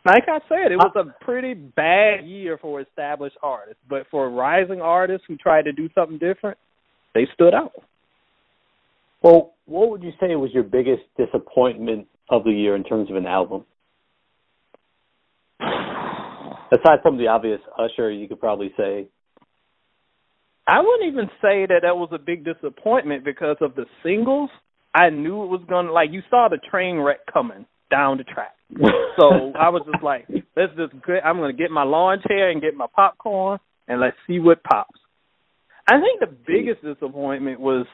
[0.04, 4.80] Like I said, it was a pretty bad year for established artists, but for rising
[4.80, 6.58] artists who tried to do something different,
[7.12, 7.72] they stood out.
[9.26, 13.16] Well, what would you say was your biggest disappointment of the year in terms of
[13.16, 13.64] an album?
[15.58, 19.08] Aside from the obvious Usher, you could probably say.
[20.68, 24.48] I wouldn't even say that that was a big disappointment because of the singles.
[24.94, 28.54] I knew it was gonna like you saw the train wreck coming down the track.
[29.18, 32.50] so I was just like, let's just get, I'm going to get my lawn chair
[32.50, 33.58] and get my popcorn
[33.88, 35.00] and let's see what pops.
[35.88, 37.86] I think the biggest disappointment was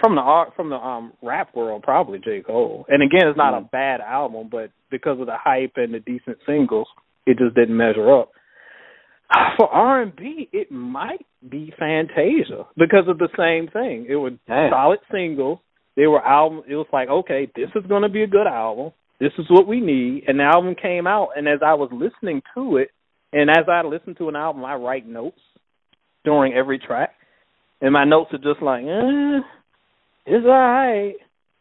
[0.00, 2.86] from the art from the um rap world, probably J Cole.
[2.88, 6.38] And again, it's not a bad album, but because of the hype and the decent
[6.46, 6.88] singles,
[7.26, 8.30] it just didn't measure up.
[9.58, 14.06] For R and B, it might be Fantasia because of the same thing.
[14.08, 14.70] It was Damn.
[14.70, 15.58] solid singles
[15.96, 16.62] they were album.
[16.68, 18.92] It was like, okay, this is going to be a good album.
[19.20, 20.24] This is what we need.
[20.26, 22.90] And the album came out, and as I was listening to it,
[23.32, 25.40] and as I listen to an album, I write notes
[26.24, 27.10] during every track,
[27.80, 29.40] and my notes are just like, eh,
[30.26, 31.14] it's alright.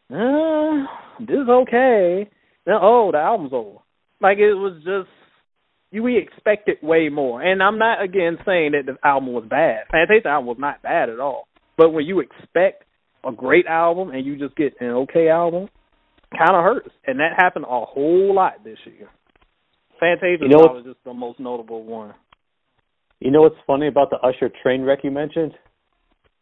[0.10, 0.88] Uh,
[1.20, 2.30] this is okay.
[2.66, 3.80] Then, oh, the album's over.
[4.20, 5.10] Like it was just
[5.92, 7.42] you we expected way more.
[7.42, 9.84] And I'm not again saying that the album was bad.
[9.92, 11.48] Fantasia album was not bad at all.
[11.78, 12.84] But when you expect
[13.26, 15.70] a great album and you just get an okay album,
[16.32, 16.90] kind of hurts.
[17.06, 19.10] And that happened a whole lot this year.
[20.00, 22.14] Fantasia you know was just the most notable one.
[23.20, 25.52] You know what's funny about the Usher train wreck you mentioned?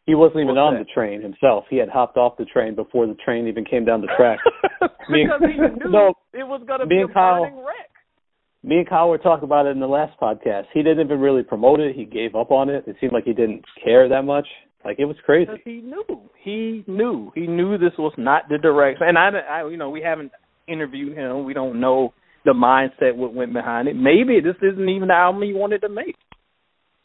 [0.10, 1.66] He wasn't even on the train himself.
[1.70, 4.40] He had hopped off the train before the train even came down the track.
[4.82, 7.94] because he knew no, it was going to be a Kyle, burning wreck.
[8.64, 10.64] Me and Kyle were talking about it in the last podcast.
[10.74, 11.96] He didn't even really promote it.
[11.96, 12.86] He gave up on it.
[12.88, 14.48] It seemed like he didn't care that much.
[14.84, 15.46] Like it was crazy.
[15.46, 16.04] Because he knew.
[16.42, 17.32] He knew.
[17.36, 19.06] He knew this was not the direction.
[19.08, 20.32] And I, I, you know, we haven't
[20.68, 21.46] interviewed him.
[21.46, 23.96] We don't know the mindset what went behind it.
[23.96, 26.16] Maybe this isn't even the album he wanted to make.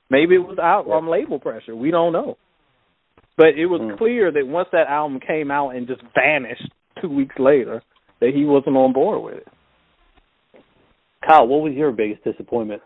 [0.08, 1.76] Maybe it was out on label pressure.
[1.76, 2.38] We don't know.
[3.37, 3.99] But it was mm.
[3.99, 6.70] clear that once that album came out and just vanished
[7.01, 7.83] two weeks later,
[8.20, 9.49] that he wasn't on board with it.
[11.27, 12.83] Kyle, what was your biggest disappointment?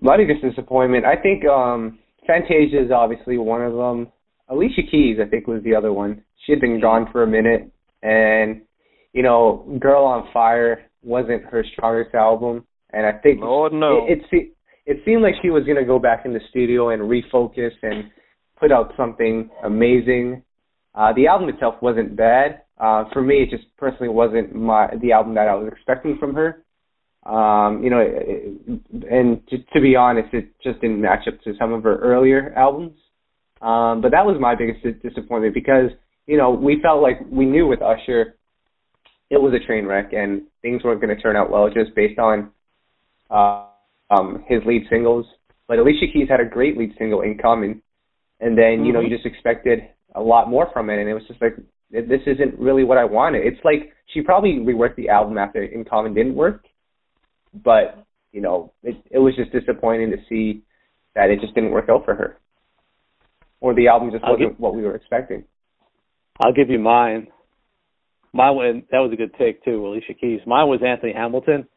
[0.00, 4.08] My biggest disappointment, I think um Fantasia is obviously one of them.
[4.48, 6.22] Alicia Keys, I think, was the other one.
[6.44, 7.70] She had been gone for a minute,
[8.02, 8.62] and
[9.12, 14.06] you know, Girl on Fire wasn't her strongest album, and I think Lord no.
[14.06, 14.54] it, it
[14.86, 18.10] it seemed like she was going to go back in the studio and refocus and
[18.58, 20.42] put out something amazing.
[20.94, 22.62] Uh, the album itself wasn't bad.
[22.78, 26.34] Uh, for me, it just personally wasn't my the album that I was expecting from
[26.34, 26.62] her.
[27.24, 31.54] Um, you know, it, and to, to be honest, it just didn't match up to
[31.58, 32.98] some of her earlier albums.
[33.62, 35.90] Um, but that was my biggest disappointment because
[36.26, 38.34] you know we felt like we knew with Usher
[39.30, 42.18] it was a train wreck and things weren't going to turn out well just based
[42.18, 42.50] on
[43.30, 43.66] uh,
[44.10, 45.26] um, his lead singles.
[45.66, 47.82] But Alicia Keys had a great lead single, In Common,
[48.40, 49.16] and then you know you mm-hmm.
[49.16, 49.80] just expected
[50.14, 51.56] a lot more from it, and it was just like
[51.90, 53.46] this isn't really what I wanted.
[53.46, 56.64] It's like she probably reworked the album after in common didn't work,
[57.52, 60.62] but you know it it was just disappointing to see
[61.14, 62.38] that it just didn't work out for her,
[63.60, 65.44] or the album just wasn't what we were expecting.
[66.40, 67.28] I'll give you mine.
[68.32, 70.40] Mine that was a good take too, Alicia Keys.
[70.46, 71.68] Mine was Anthony Hamilton,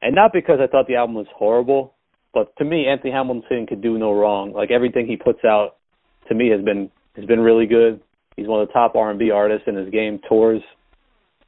[0.00, 1.94] and not because I thought the album was horrible,
[2.32, 4.52] but to me, Anthony Hamilton could do no wrong.
[4.52, 5.76] Like everything he puts out,
[6.28, 8.00] to me has been has been really good.
[8.36, 10.20] He's one of the top R&B artists in his game.
[10.28, 10.62] Tours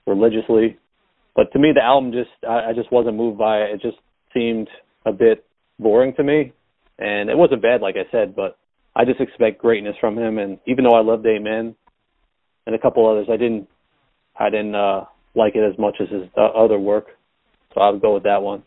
[0.07, 0.79] religiously,
[1.35, 3.75] but to me, the album just I, I just wasn't moved by it.
[3.75, 3.99] It just
[4.33, 4.69] seemed
[5.05, 5.45] a bit
[5.79, 6.53] boring to me,
[6.99, 8.59] and it wasn't bad, like I said, but
[8.95, 10.39] I just expect greatness from him.
[10.39, 11.75] And even though I loved Amen
[12.67, 13.69] and a couple others, I didn't
[14.39, 17.07] I didn't uh, like it as much as his uh, other work.
[17.75, 18.63] So I would go with that one.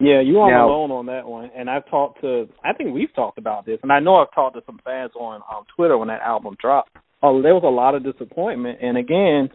[0.00, 1.50] Yeah, you aren't now, alone on that one.
[1.54, 4.56] And I've talked to, I think we've talked about this, and I know I've talked
[4.56, 6.96] to some fans on um, Twitter when that album dropped.
[7.22, 8.78] Oh, there was a lot of disappointment.
[8.80, 9.50] And again,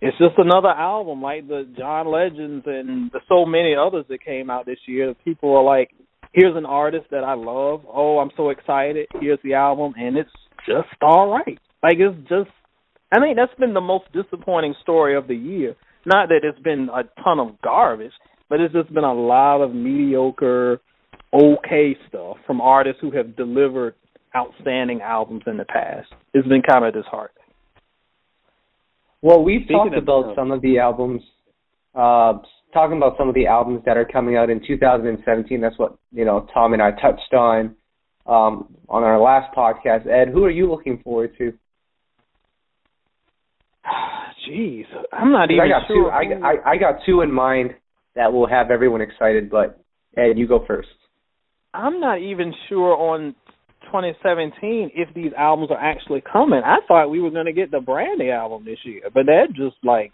[0.00, 4.48] it's just another album like the John Legends and the so many others that came
[4.48, 5.14] out this year.
[5.24, 5.90] People are like,
[6.32, 7.82] here's an artist that I love.
[7.86, 9.08] Oh, I'm so excited.
[9.20, 10.30] Here's the album, and it's
[10.66, 11.58] just all right.
[11.82, 12.50] Like it's just,
[13.12, 15.76] I think that's been the most disappointing story of the year.
[16.06, 18.12] Not that it's been a ton of garbage
[18.52, 20.78] but it's just been a lot of mediocre,
[21.32, 23.94] okay stuff from artists who have delivered
[24.36, 26.08] outstanding albums in the past.
[26.34, 27.46] It's been kind of disheartening.
[29.22, 31.22] Well, we've Speaking talked about some of the albums,
[31.94, 32.34] uh,
[32.74, 35.58] talking about some of the albums that are coming out in 2017.
[35.58, 37.74] That's what you know Tom and I touched on
[38.26, 40.06] um, on our last podcast.
[40.06, 41.54] Ed, who are you looking forward to?
[44.46, 46.10] Jeez, I'm not even I got sure.
[46.10, 47.76] Two, I, I I got two in mind
[48.14, 49.50] that will have everyone excited.
[49.50, 49.80] But
[50.16, 50.88] Ed, you go first.
[51.74, 53.34] I'm not even sure on
[53.86, 56.60] 2017 if these albums are actually coming.
[56.64, 59.76] I thought we were going to get the Brandy album this year, but that just
[59.82, 60.12] like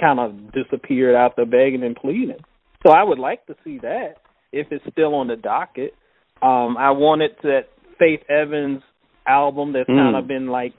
[0.00, 2.42] kind of disappeared after begging and pleading.
[2.84, 4.14] So I would like to see that
[4.52, 5.94] if it's still on the docket.
[6.42, 8.82] Um, I wanted that Faith Evans
[9.26, 9.96] album that's mm.
[9.96, 10.74] kind of been like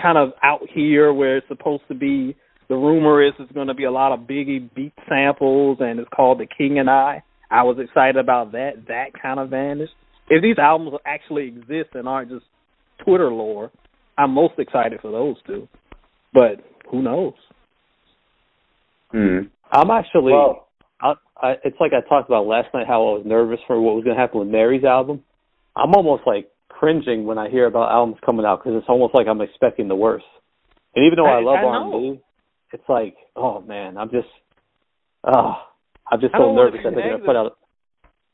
[0.00, 2.36] kind of out here where it's supposed to be
[2.68, 6.08] the rumor is it's going to be a lot of Biggie beat samples, and it's
[6.14, 7.22] called The King and I.
[7.50, 8.86] I was excited about that.
[8.88, 9.92] That kind of vanished.
[10.28, 12.44] If these albums actually exist and aren't just
[13.04, 13.70] Twitter lore,
[14.18, 15.68] I'm most excited for those two.
[16.32, 17.34] But who knows?
[19.12, 19.38] Hmm.
[19.70, 20.32] I'm actually.
[20.32, 20.66] Well,
[21.00, 23.94] I, I, it's like I talked about last night how I was nervous for what
[23.94, 25.22] was going to happen with Mary's album.
[25.76, 29.26] I'm almost like cringing when I hear about albums coming out because it's almost like
[29.28, 30.24] I'm expecting the worst.
[30.94, 32.20] And even though I, I love R&B,
[32.76, 34.28] it's like, oh man, I'm just,
[35.24, 35.54] oh,
[36.10, 37.56] I'm just so nervous that they're gonna put out.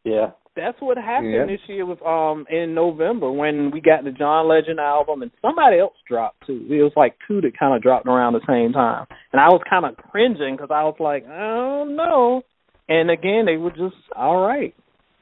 [0.05, 0.31] Yeah.
[0.55, 1.47] That's what happened yeah.
[1.47, 5.79] this year with um in November when we got the John Legend album and somebody
[5.79, 6.67] else dropped too.
[6.69, 9.63] It was like two that kind of dropped around the same time, and I was
[9.71, 12.43] kind of cringing because I was like, I don't know.
[12.89, 14.75] And again, they were just all right.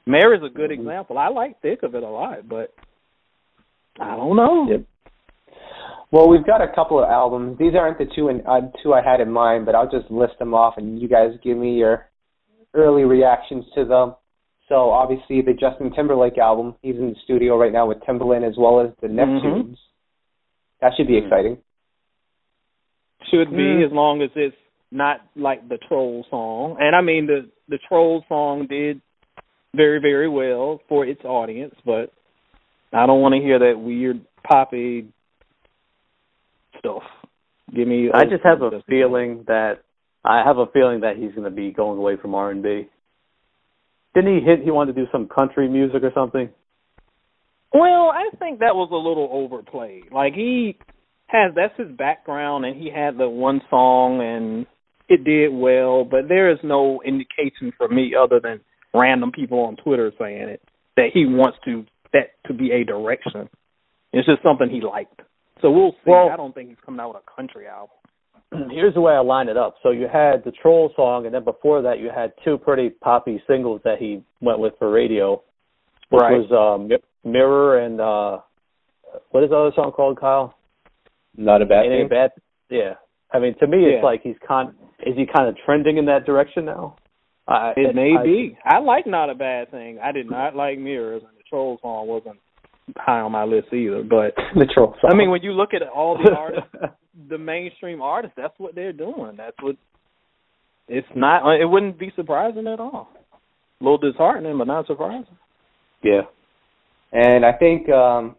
[0.06, 0.88] Mary's a good mm-hmm.
[0.88, 1.18] example.
[1.18, 2.73] I like Thick of It a lot, but
[4.00, 4.66] I don't know.
[4.71, 4.85] Yep.
[6.13, 7.58] Well, we've got a couple of albums.
[7.58, 10.38] These aren't the two in, uh, two I had in mind, but I'll just list
[10.38, 12.08] them off, and you guys give me your
[12.75, 14.15] early reactions to them.
[14.71, 16.77] So obviously the Justin Timberlake album.
[16.81, 19.19] He's in the studio right now with Timbaland as well as the mm-hmm.
[19.19, 19.63] Neptunes.
[19.63, 19.73] Mm-hmm.
[20.81, 21.27] That should be mm-hmm.
[21.27, 21.58] exciting.
[23.31, 23.87] Should be mm.
[23.87, 24.56] as long as it's
[24.90, 26.77] not like the Troll song.
[26.81, 29.00] And I mean the the Troll song did
[29.75, 32.13] very very well for its audience, but
[32.92, 35.08] I don't want to hear that weird poppy
[36.81, 37.02] stuff.
[37.74, 38.10] Give me.
[38.12, 39.83] I just have a feeling that
[40.24, 42.88] I have a feeling that he's going to be going away from R and B.
[44.14, 44.62] Didn't he hit?
[44.64, 46.50] He wanted to do some country music or something.
[47.72, 50.12] Well, I think that was a little overplayed.
[50.12, 50.76] Like he
[51.26, 54.66] has that's his background, and he had the one song, and
[55.08, 56.04] it did well.
[56.04, 58.60] But there is no indication for me other than
[58.92, 60.62] random people on Twitter saying it
[60.96, 63.48] that he wants to that to be a direction.
[64.12, 65.20] It's just something he liked.
[65.63, 66.11] So we'll see.
[66.11, 67.96] Well, I don't think he's coming out with a country album.
[68.71, 69.77] Here's the way I line it up.
[69.83, 73.42] So you had the Troll song, and then before that, you had two pretty poppy
[73.46, 75.42] singles that he went with for radio,
[76.08, 76.33] which right.
[76.38, 76.88] was um,
[77.25, 78.38] Mirror and uh,
[79.31, 80.54] what is the other song called, Kyle?
[81.37, 82.08] Not a bad Ain't thing.
[82.08, 82.31] bad.
[82.69, 82.94] Yeah.
[83.33, 83.96] I mean, to me, Yeah.
[83.96, 84.75] it's like he's con.
[85.06, 86.96] Is he kind of trending in that direction now?
[87.46, 88.58] I, It may I, be.
[88.65, 89.98] I like not a bad thing.
[90.02, 92.38] I did not like Mirrors, and the Troll song wasn't
[92.96, 94.02] high on my list either.
[94.02, 95.10] But the troll song.
[95.12, 96.70] I mean, when you look at all the artists,
[97.28, 99.34] the mainstream artists, that's what they're doing.
[99.36, 99.76] That's what.
[100.88, 101.60] It's not.
[101.60, 103.08] It wouldn't be surprising at all.
[103.80, 105.36] A little disheartening, but not surprising.
[106.02, 106.22] yeah.
[107.12, 108.36] And I think um,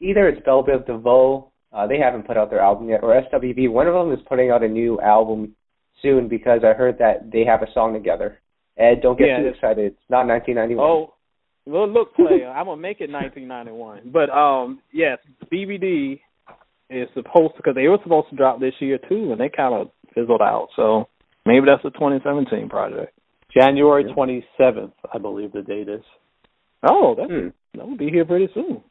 [0.00, 3.70] either it's Bell Biv DeVoe, uh, they haven't put out their album yet, or SWV.
[3.70, 5.54] One of them is putting out a new album
[6.02, 8.40] soon because I heard that they have a song together.
[8.78, 9.92] Ed, don't get Yeah, too excited.
[9.92, 10.84] It's not 1991.
[10.84, 11.14] Oh,
[11.70, 14.10] well, look, player, I'm gonna make it 1991.
[14.12, 15.18] But um, yes,
[15.52, 16.20] BBD
[16.90, 19.74] is supposed to because they were supposed to drop this year too, and they kind
[19.74, 20.68] of fizzled out.
[20.76, 21.08] So
[21.46, 23.16] maybe that's a 2017 project.
[23.56, 26.02] January 27th, I believe the date is.
[26.88, 27.48] Oh, that's Hmm.
[27.74, 28.82] that will be here pretty soon.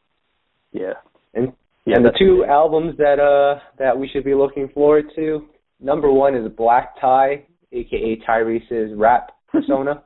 [0.71, 0.93] Yeah.
[1.33, 1.53] And
[1.85, 5.47] Yeah, and the two albums that uh that we should be looking forward to.
[5.81, 10.03] Number one is Black Tie, aka Tyrese's rap persona.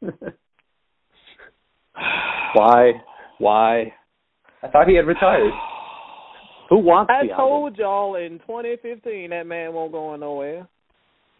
[2.54, 2.92] Why?
[3.38, 3.92] Why?
[4.62, 5.52] I thought he had retired.
[6.70, 10.66] Who wants I the told y'all in 2015 that man won't go nowhere.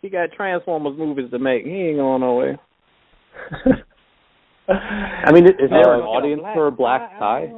[0.03, 1.65] He got Transformers movies to make.
[1.65, 2.59] He ain't going nowhere.
[4.69, 7.53] I mean, is there an audience for Black Tie?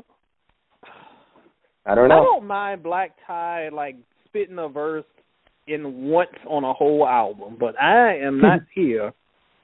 [1.86, 2.14] I don't know.
[2.14, 5.04] I don't mind Black Tie like spitting a verse
[5.66, 9.12] in once on a whole album, but I am not here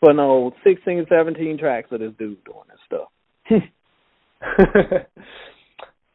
[0.00, 3.08] for no 16, 17 tracks of this dude doing this stuff.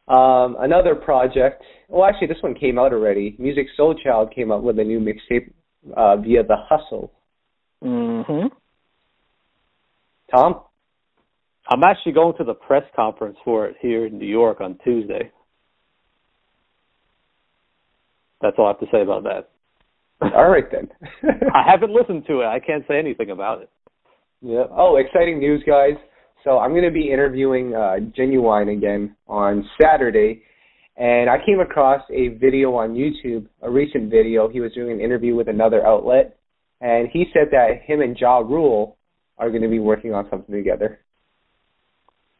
[0.08, 1.62] um, another project.
[1.88, 3.36] Well, actually, this one came out already.
[3.38, 5.52] Music Soul Child came out with a new mixtape
[5.96, 7.12] uh, via The Hustle.
[7.84, 8.48] Mm-hmm.
[10.34, 10.62] Tom,
[11.68, 15.30] I'm actually going to the press conference for it here in New York on Tuesday.
[18.40, 19.50] That's all I have to say about that.
[20.34, 20.88] all right then.
[21.54, 22.46] I haven't listened to it.
[22.46, 23.70] I can't say anything about it.
[24.40, 24.64] Yeah.
[24.70, 25.94] Oh, exciting news, guys.
[26.46, 30.42] So I'm going to be interviewing uh, Ginuwine again on Saturday,
[30.96, 34.48] and I came across a video on YouTube, a recent video.
[34.48, 36.38] He was doing an interview with another outlet,
[36.80, 38.96] and he said that him and Ja Rule
[39.38, 41.00] are going to be working on something together.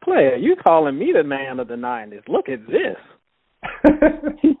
[0.01, 2.21] Player, you calling me the man of the nineties.
[2.29, 2.95] Look at this.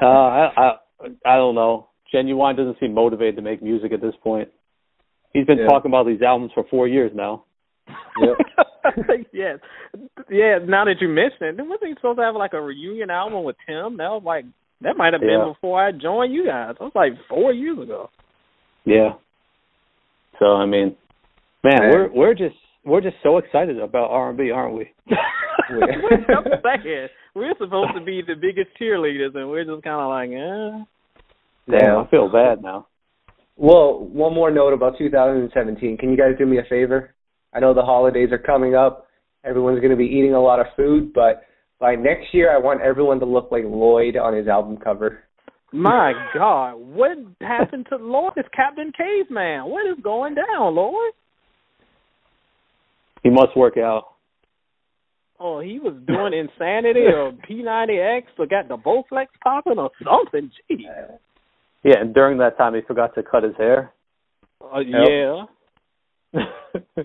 [0.00, 0.70] Uh, I, I
[1.24, 1.90] I don't know.
[2.12, 4.48] Ginuwine doesn't seem motivated to make music at this point.
[5.32, 5.66] He's been Yeah.
[5.66, 7.44] talking about these albums for four years now.
[8.20, 8.36] Yep.
[9.32, 9.58] yes.
[10.30, 13.44] Yeah, now that you mention it, wasn't he supposed to have like a reunion album
[13.44, 13.96] with Tim?
[13.96, 14.44] That was like
[14.82, 15.52] that might have been Yeah.
[15.52, 16.74] before I joined you guys.
[16.78, 18.10] That was like four years ago.
[18.84, 19.10] Yeah.
[20.38, 20.96] So I mean,
[21.62, 21.90] man, Man.
[21.92, 24.90] we're we're just we're just so excited about R and B, aren't we?
[25.70, 27.10] we're so sad.
[27.34, 31.78] We're supposed to be the biggest cheerleaders, and we're just kind of like, eh.
[31.78, 32.86] Damn, I feel bad now.
[33.56, 35.96] Well, one more note about 2017.
[35.98, 37.14] Can you guys do me a favor?
[37.52, 39.06] I know the holidays are coming up.
[39.44, 41.42] Everyone's going to be eating a lot of food, but
[41.78, 45.24] by next year, I want everyone to look like Lloyd on his album cover.
[45.72, 48.34] My God, what happened to Lloyd?
[48.36, 49.64] It's Captain Caveman.
[49.64, 51.12] What is going down, Lloyd?
[53.22, 54.04] He must work out.
[55.40, 60.52] Oh, he was doing insanity or P90X or got the Bowflex popping or something.
[60.68, 60.86] Gee.
[61.84, 63.92] Yeah, and during that time, he forgot to cut his hair.
[64.60, 65.44] Uh, yeah.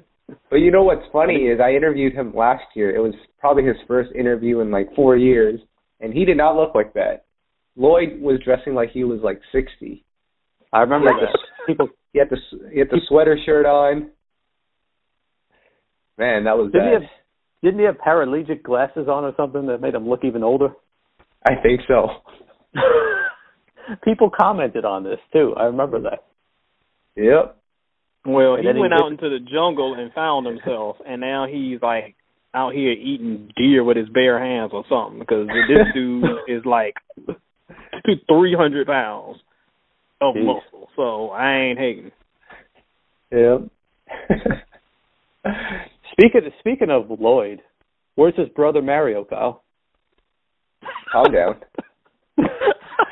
[0.49, 2.95] But you know what's funny is I interviewed him last year.
[2.95, 5.59] It was probably his first interview in like four years,
[5.99, 7.25] and he did not look like that.
[7.75, 10.03] Lloyd was dressing like he was like 60.
[10.73, 11.39] I remember Like that.
[11.65, 12.38] People He had the
[12.71, 14.11] he had the sweater shirt on.
[16.17, 17.03] Man, that was didn't he have
[17.63, 20.69] didn't he have paralegic glasses on or something that made him look even older?
[21.45, 22.07] I think so.
[24.03, 25.53] People commented on this too.
[25.57, 26.23] I remember that.
[27.15, 27.55] Yep.
[28.25, 32.15] Well, And he went out into the jungle and found himself, and now he's like
[32.53, 36.95] out here eating deer with his bare hands or something because this dude is like
[38.29, 39.38] three hundred pounds.
[40.19, 40.45] of Jeez.
[40.45, 42.11] muscle, so I ain't hating.
[43.31, 43.69] Yep.
[46.11, 47.61] Speaking speaking of Lloyd,
[48.15, 49.63] where's his brother Mario, Kyle?
[51.11, 51.55] Calm down.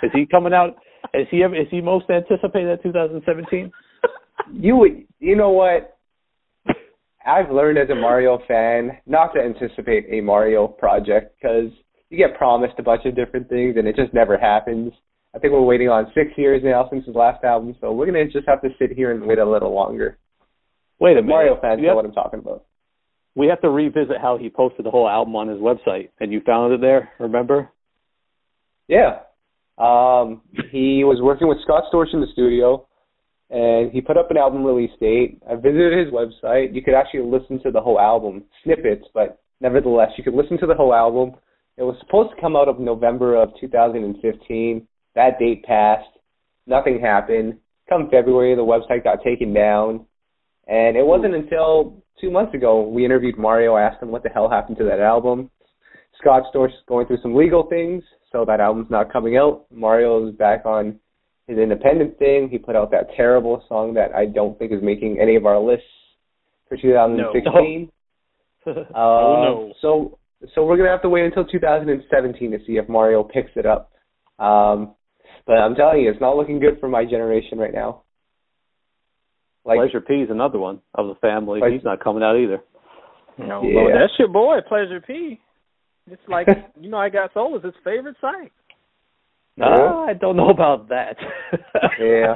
[0.04, 0.76] Is he coming out?
[1.14, 3.72] Is he ever, is he most anticipated at 2017?
[4.54, 5.98] You would, you know what?
[7.26, 11.72] I've learned as a Mario fan not to anticipate a Mario project because
[12.10, 14.94] you get promised a bunch of different things and it just never happens.
[15.36, 18.26] I think we're waiting on six years now since his last album, so we're gonna
[18.26, 20.18] just have to sit here and wait a little longer.
[21.00, 21.28] Wait a minute.
[21.30, 22.64] Mario fans You know have- what I'm talking about.
[23.36, 26.42] we have to revisit how he posted the whole album on his website, and you
[26.42, 27.12] found it there.
[27.20, 27.70] Remember?
[28.88, 29.22] Yeah.
[29.78, 32.88] Um, he was working with Scott Storch in the studio,
[33.50, 35.42] and he put up an album release date.
[35.50, 36.74] I visited his website.
[36.74, 40.66] You could actually listen to the whole album, snippets, but nevertheless, you could listen to
[40.66, 41.34] the whole album.
[41.78, 44.88] It was supposed to come out of November of 2015.
[45.16, 46.08] That date passed.
[46.68, 47.58] Nothing happened.
[47.90, 50.06] Come February, the website got taken down.
[50.68, 54.30] And it wasn't until two months ago we interviewed Mario, I asked him what the
[54.30, 55.52] hell happened to that album.
[56.20, 59.66] Scott Storch is going through some legal things, so that album's not coming out.
[59.72, 61.00] Mario is back on
[61.48, 62.50] his independent thing.
[62.50, 65.60] He put out that terrible song that I don't think is making any of our
[65.60, 65.86] lists
[66.68, 67.92] for 2016.
[68.68, 69.74] oh Uh, no.
[69.82, 70.18] So
[70.54, 73.92] so we're gonna have to wait until 2017 to see if Mario picks it up.
[74.40, 74.96] Um,
[75.46, 78.02] but I'm telling you, it's not looking good for my generation right now.
[79.64, 81.60] Like Pleasure P is another one of the family.
[81.60, 82.62] Like- He's not coming out either.
[83.38, 83.80] No, Yeah.
[83.82, 85.40] Lord, that's your boy, Pleasure P.
[86.10, 86.48] It's like
[86.80, 88.52] you know, I got soul is his favorite site.
[89.58, 91.16] No, Uh, I don't know about that.
[92.00, 92.36] Yeah.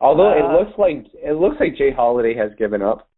[0.00, 1.92] although it Uh, looks like it looks like J.
[1.92, 3.08] Holiday has given up.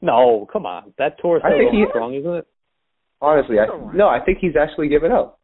[0.00, 0.92] No, come on.
[0.98, 2.46] That tour is I think so strong, isn't it?
[3.20, 5.38] Honestly, I no, I think he's actually given up.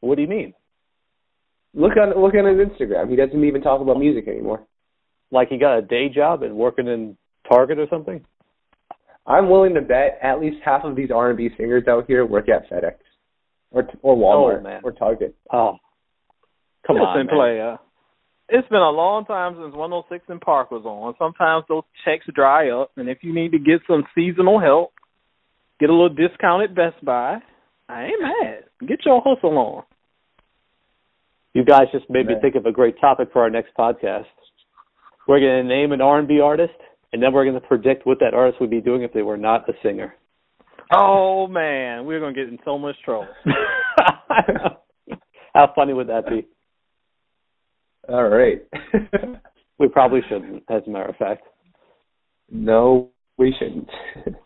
[0.00, 0.54] What do you mean?
[1.72, 3.08] Look on look on his Instagram.
[3.08, 4.66] He doesn't even talk about music anymore.
[5.30, 7.16] Like he got a day job and working in
[7.48, 8.24] Target or something?
[9.30, 12.68] I'm willing to bet at least half of these R&B singers out here work at
[12.70, 12.94] FedEx
[13.70, 14.80] or or Walmart Oh, man.
[14.84, 15.34] or Target.
[15.52, 15.76] Oh,
[16.86, 17.34] come Listen, on, man.
[17.34, 17.78] player.
[18.48, 21.14] It's been a long time since 106 & Park was on.
[21.18, 24.92] Sometimes those checks dry up, and if you need to get some seasonal help,
[25.78, 27.38] get a little discount at Best Buy.
[27.88, 28.64] I ain't mad.
[28.88, 29.84] Get your hustle on.
[31.54, 34.26] You guys just made me think of a great topic for our next podcast.
[35.28, 36.74] We're going to name an R&B artist,
[37.12, 39.36] and then we're going to predict what that artist would be doing if they were
[39.36, 40.14] not a singer.
[40.92, 43.28] Oh man, we're gonna get in so much trouble.
[45.54, 46.48] How funny would that be?
[48.08, 48.62] All right.
[49.80, 51.42] We probably shouldn't, as a matter of fact.
[52.50, 53.08] no,
[53.38, 53.88] we shouldn't.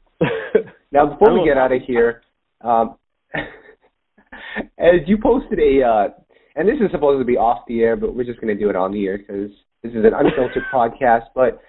[0.92, 2.22] now, before we get out of here,
[2.60, 2.94] um,
[4.78, 6.08] as you posted a, uh,
[6.54, 8.70] and this is supposed to be off the air, but we're just going to do
[8.70, 9.50] it on the air because
[9.82, 11.24] this is an unfiltered podcast.
[11.34, 11.60] But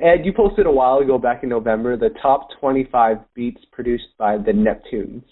[0.00, 4.36] Ed, you posted a while ago, back in November, the top 25 beats produced by
[4.38, 5.24] the Neptunes.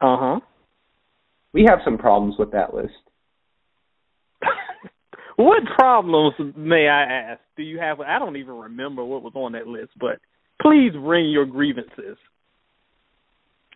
[0.00, 0.40] Uh huh.
[1.52, 2.94] We have some problems with that list.
[5.36, 7.40] what problems may I ask?
[7.56, 8.00] Do you have?
[8.00, 10.18] I don't even remember what was on that list, but
[10.60, 12.16] please ring your grievances.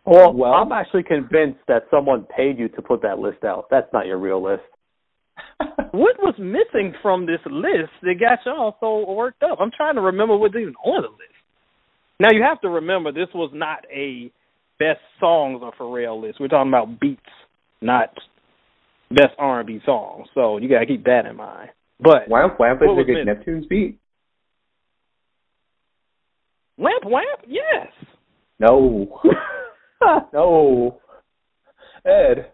[0.06, 3.66] Well, Well- I'm actually convinced that someone paid you to put that list out.
[3.70, 4.62] That's not your real list.
[5.96, 9.58] What was missing from this list that got y'all so worked up?
[9.62, 11.22] I'm trying to remember what's even on the list.
[12.20, 14.30] Now you have to remember this was not a
[14.78, 16.38] best songs of Pharrell list.
[16.38, 17.22] We're talking about beats,
[17.80, 18.10] not
[19.10, 20.28] best R&B songs.
[20.34, 21.70] So you got to keep that in mind.
[21.98, 23.62] But Wamp Wamp is a good missing?
[23.64, 23.98] Neptunes beat.
[26.76, 27.86] Wamp Wamp, yes.
[28.60, 29.22] No.
[30.34, 30.98] no.
[32.04, 32.52] Ed.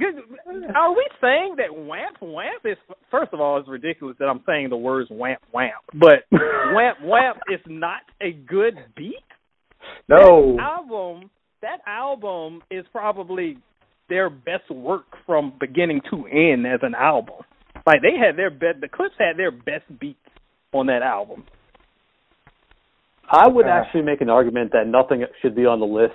[0.00, 0.74] Good.
[0.74, 2.78] Are we saying that Wamp Wamp is
[3.10, 6.24] first of all it's ridiculous that I'm saying the words Wamp Wamp, but
[6.72, 9.14] Wamp Wamp is not a good beat?
[10.08, 10.56] No.
[10.56, 11.30] That album
[11.62, 13.58] that album is probably
[14.08, 17.36] their best work from beginning to end as an album.
[17.86, 20.18] Like they had their best the Clipse had their best beats
[20.72, 21.44] on that album.
[23.30, 23.70] I would Uh.
[23.70, 26.14] actually make an argument that nothing should be on the list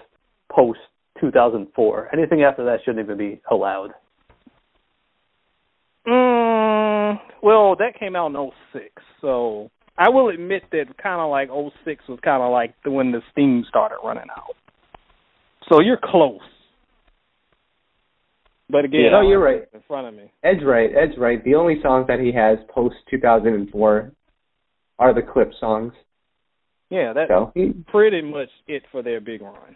[0.52, 0.80] post
[1.20, 2.10] 2004.
[2.14, 3.92] Anything after that shouldn't even be allowed.
[6.08, 8.86] Mm, well, that came out in '06,
[9.22, 11.50] so I will admit that kind of like
[11.84, 14.56] '06 was kind of like the, when the steam started running out.
[15.70, 16.40] So you're close.
[18.70, 19.12] But again, Yeah.
[19.12, 19.64] No, you're right.
[19.74, 20.32] In front of me.
[20.44, 20.90] Ed's right.
[20.96, 21.44] Ed's right.
[21.44, 24.12] The only songs that he has post 2004
[24.98, 25.94] are the Clipse songs.
[26.90, 27.52] Yeah, that's So
[27.88, 29.76] pretty much it for their big run.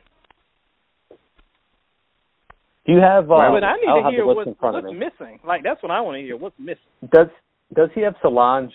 [2.90, 3.30] Do you have?
[3.30, 5.40] Um, but I need I'll to hear what's, what's missing.
[5.46, 6.36] Like that's what I want to hear.
[6.36, 6.82] What's missing?
[7.14, 7.28] Does
[7.76, 8.74] Does he have Solange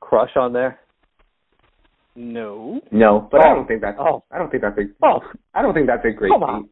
[0.00, 0.80] Crush on there?
[2.16, 2.80] No.
[2.90, 3.44] No, but oh.
[3.44, 3.98] I don't think that's.
[4.00, 4.24] Oh.
[4.30, 4.84] I don't think that's a.
[5.04, 5.20] Oh,
[5.54, 6.62] I don't think that's a great Come on.
[6.62, 6.70] beat.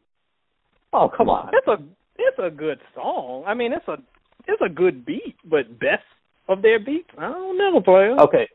[0.94, 1.50] oh, come on.
[1.52, 1.76] It's a
[2.16, 3.44] it's a good song.
[3.46, 3.98] I mean, it's a
[4.46, 6.04] it's a good beat, but best
[6.48, 8.16] of their beats, I don't know, player.
[8.18, 8.48] Okay,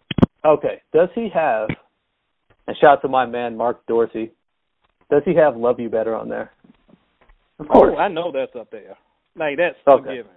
[0.43, 0.81] okay.
[0.91, 1.69] Does he have?
[2.65, 4.31] And shout out to my man Mark Dorsey.
[5.11, 6.51] Does he have "Love You Better" on there?
[7.63, 7.93] Of course.
[7.97, 8.95] Oh, I know that's up there.
[9.35, 10.03] Like that's Okay.
[10.03, 10.31] forgiven.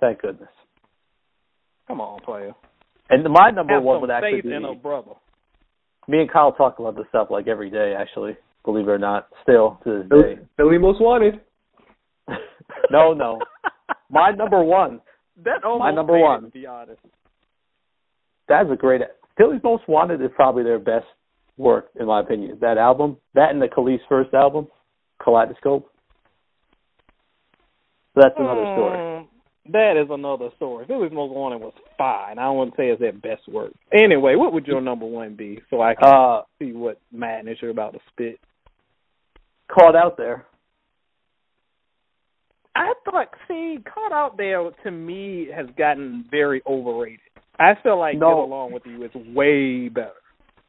[0.00, 0.48] Thank goodness.
[1.86, 2.52] Come on, player.
[3.10, 5.12] And my number Have one would actually faith be in a brother.
[6.08, 7.94] me and Kyle talk about this stuff like every day.
[7.96, 10.42] Actually, believe it or not, still to this Philly, day.
[10.56, 11.40] Philly most wanted.
[12.90, 13.40] no, no.
[14.10, 15.00] My number one.
[15.44, 16.42] That almost number made it, one.
[16.42, 17.00] To be honest.
[18.48, 19.00] That's a great.
[19.38, 21.06] Philly's Most Wanted is probably their best
[21.56, 22.58] work, in my opinion.
[22.60, 24.66] That album, that and the Kelis first album,
[25.22, 25.90] Kaleidoscope.
[28.14, 28.98] That's another story.
[28.98, 29.26] Mm,
[29.70, 30.84] That is another story.
[30.86, 32.38] Philly's Most Wanted was fine.
[32.38, 33.72] I wouldn't say it's their best work.
[33.92, 37.70] Anyway, what would your number one be so I can Uh, see what madness you're
[37.70, 38.38] about to spit?
[39.68, 40.44] caught out there.
[42.74, 47.20] I thought, see, Caught Out There to me has gotten very overrated.
[47.58, 48.28] I feel like No.
[48.28, 50.12] Get Along With You is way better.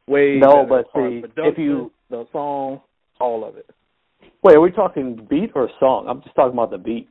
[0.07, 2.81] Way No, better but as far as see, if you- the song,
[3.19, 3.69] all of it.
[4.43, 6.07] Wait, are we talking beat or song?
[6.07, 7.09] I'm just talking about the beat.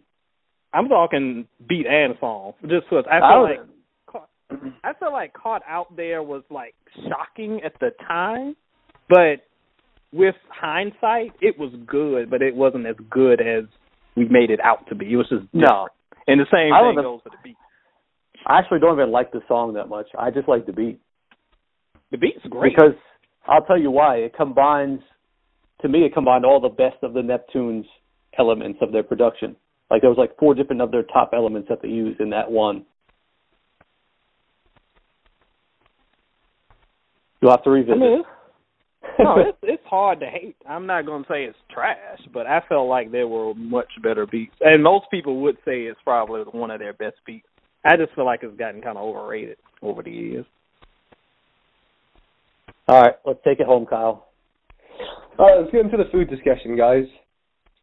[0.74, 3.60] I'm talking beat and song, just because I I feel don't- like
[4.06, 4.68] Caught, mm-hmm.
[4.84, 6.74] I feel like Caught Out There was like
[7.08, 8.56] shocking at the time,
[9.08, 9.44] but
[10.12, 13.64] with hindsight, it was good, but it wasn't as good as
[14.16, 15.12] we made it out to be.
[15.12, 15.88] It was just No,
[16.26, 17.56] and the same I thing even- goes for the beat.
[18.46, 20.06] I actually don't even like the song that much.
[20.18, 20.98] I just like the beat
[22.10, 22.74] The beat's great.
[22.74, 22.94] because
[23.46, 24.16] I'll tell you why.
[24.16, 25.00] It combines,
[25.82, 27.84] to me, it combined all the best of the Neptunes
[28.38, 29.54] elements of their production.
[29.92, 32.50] Like there was like four different of their top elements that they used in that
[32.50, 32.86] one.
[37.42, 37.98] You'll have to I revisit.
[37.98, 38.22] mean,
[39.18, 40.56] no, it's it's hard to hate.
[40.66, 44.54] I'm not gonna say it's trash, but I felt like there were much better beats,
[44.62, 47.46] and most people would say it's probably one of their best beats.
[47.84, 50.46] I just feel like it's gotten kind of overrated over the years.
[52.88, 54.28] all right, let's take it home, Kyle.
[55.38, 57.04] All right, let's get into the food discussion, guys.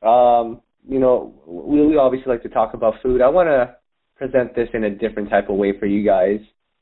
[0.01, 3.21] Um, you know, we, we obviously like to talk about food.
[3.21, 3.75] I want to
[4.15, 6.39] present this in a different type of way for you guys.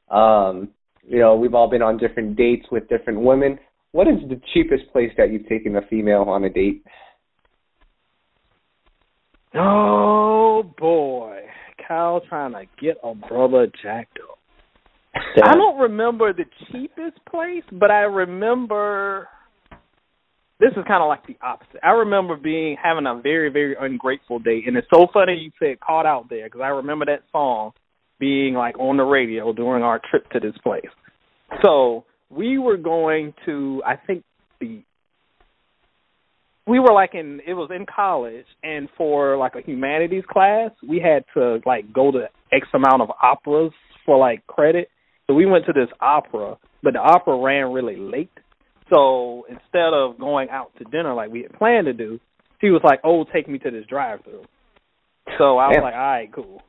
[0.10, 0.70] Um,
[1.08, 3.60] you know, we've all been on different dates with different women.
[3.92, 6.84] What is the cheapest place that you've taken a female on a date?
[9.56, 11.40] Oh boy,
[11.88, 14.38] Kyle trying to get a brother jacked up.
[15.36, 15.50] Damn.
[15.50, 19.30] I don't remember the cheapest place, but I remember.
[20.60, 21.80] This is kind of like the opposite.
[21.84, 25.80] I remember being having a very very ungrateful day, and it's so funny you said
[25.80, 27.74] "caught out there" because I remember that song
[28.20, 30.90] being like on the radio during our trip to this place.
[31.64, 34.24] So we were going to, I think
[34.60, 34.82] the
[36.68, 41.00] we were like in it was in college and for like a humanities class we
[41.00, 43.72] had to like go to x amount of operas
[44.06, 44.90] for like credit
[45.28, 48.32] so we went to this opera but the opera ran really late
[48.90, 52.20] so instead of going out to dinner like we had planned to do
[52.62, 54.44] she was like oh take me to this drive through
[55.38, 55.84] so i was Damn.
[55.84, 56.62] like all right cool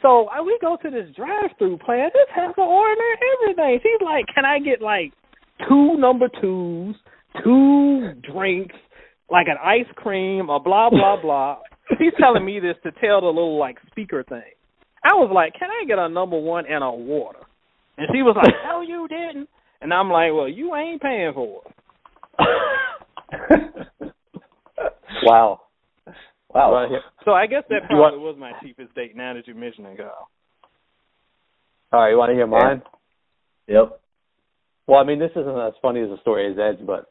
[0.00, 3.80] so uh, we go to this drive through plan this has an order and everything
[3.82, 5.12] she's like can i get like
[5.68, 6.96] two number twos
[7.42, 8.74] two drinks,
[9.30, 11.58] like an ice cream, a blah blah blah.
[11.98, 14.42] She's telling me this to tell the little like speaker thing.
[15.04, 17.40] I was like, Can I get a number one and a water?
[17.96, 19.48] And she was like, No, you didn't.
[19.80, 21.74] And I'm like, Well, you ain't paying for it.
[25.22, 25.60] wow.
[26.54, 26.72] Wow.
[26.72, 27.00] Right.
[27.24, 29.16] So I guess that You want- was my cheapest date.
[29.16, 30.28] Now that you mention it, Kyle.
[31.92, 32.82] All right, you want to hear mine?
[33.66, 33.98] Yep.
[34.86, 37.06] Well, I mean, this isn't as funny as the story is Ed's, but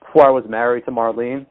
[0.00, 1.46] before I was married to Marlene,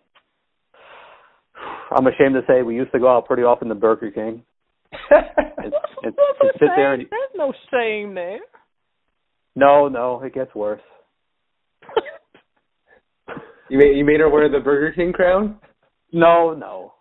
[1.92, 4.44] I'm ashamed to say we used to go out pretty often to Burger King
[5.12, 5.26] and,
[6.04, 7.06] and, and sit there and?
[7.10, 8.40] There's no shame there.
[9.56, 10.82] No, no, it gets worse.
[13.70, 15.58] you made you made her wear the Burger King crown.
[16.12, 16.94] No, no.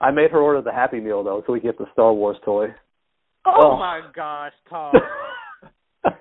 [0.00, 2.66] I made her order the Happy Meal though, so we get the Star Wars toy.
[3.46, 3.76] Oh, Oh.
[3.76, 4.92] my gosh, Tom.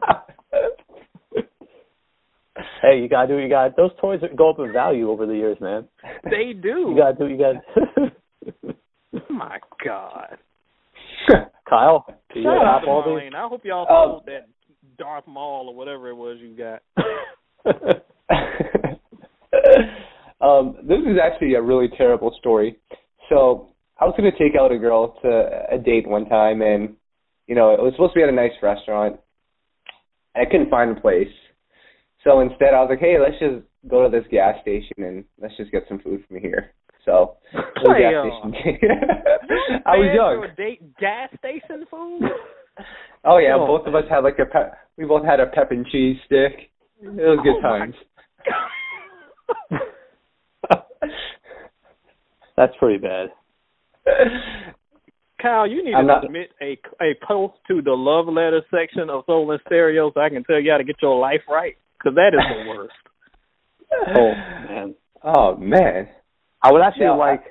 [2.82, 3.76] hey, you gotta do what you got.
[3.76, 5.88] Those toys go up in value over the years, man.
[6.24, 6.86] they do.
[6.90, 7.56] You gotta do what you got.
[9.30, 10.38] Oh my God.
[11.68, 13.32] Kyle, do you Shout out to all these?
[13.32, 13.36] Marlene.
[13.36, 14.48] I hope y'all Um, sold that
[14.98, 16.82] Darth Maul or whatever it was you got.
[20.42, 22.78] um, this is actually a really terrible story.
[23.30, 23.70] So
[24.00, 26.96] I was gonna take out a girl to a date one time, and
[27.48, 29.20] you know it was supposed to be at a nice restaurant.
[30.36, 31.32] I couldn't find a place,
[32.24, 35.56] so instead I was like, "Hey, let's just go to this gas station and let's
[35.58, 36.74] just get some food from here."
[37.06, 38.82] So, the gas station.
[39.86, 40.56] I was young.
[40.58, 42.24] date gas station food.
[43.28, 44.78] Oh yeah, Oh, both of us had like a pep.
[44.98, 46.70] We both had a pep and cheese stick.
[47.02, 47.96] It was good Oh, times.
[52.58, 53.30] That's pretty bad.
[55.42, 59.10] Kyle, you need I'm to not- submit a a post to the love letter section
[59.10, 61.76] of Soul in Stereo so I can tell you how to get your life right
[61.98, 62.94] because that is the worst.
[64.16, 64.34] Oh
[64.70, 64.96] man.
[65.24, 66.08] Oh man.
[66.62, 67.44] I would actually Yeah, I- like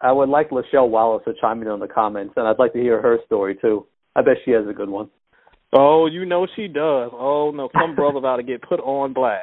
[0.00, 2.80] I would like Lachelle Wallace to chime in on the comments and I'd like to
[2.80, 3.86] hear her story too.
[4.16, 5.10] I bet she has a good one.
[5.72, 7.10] Oh, you know she does.
[7.12, 9.42] Oh no, some brother about to get put on blast.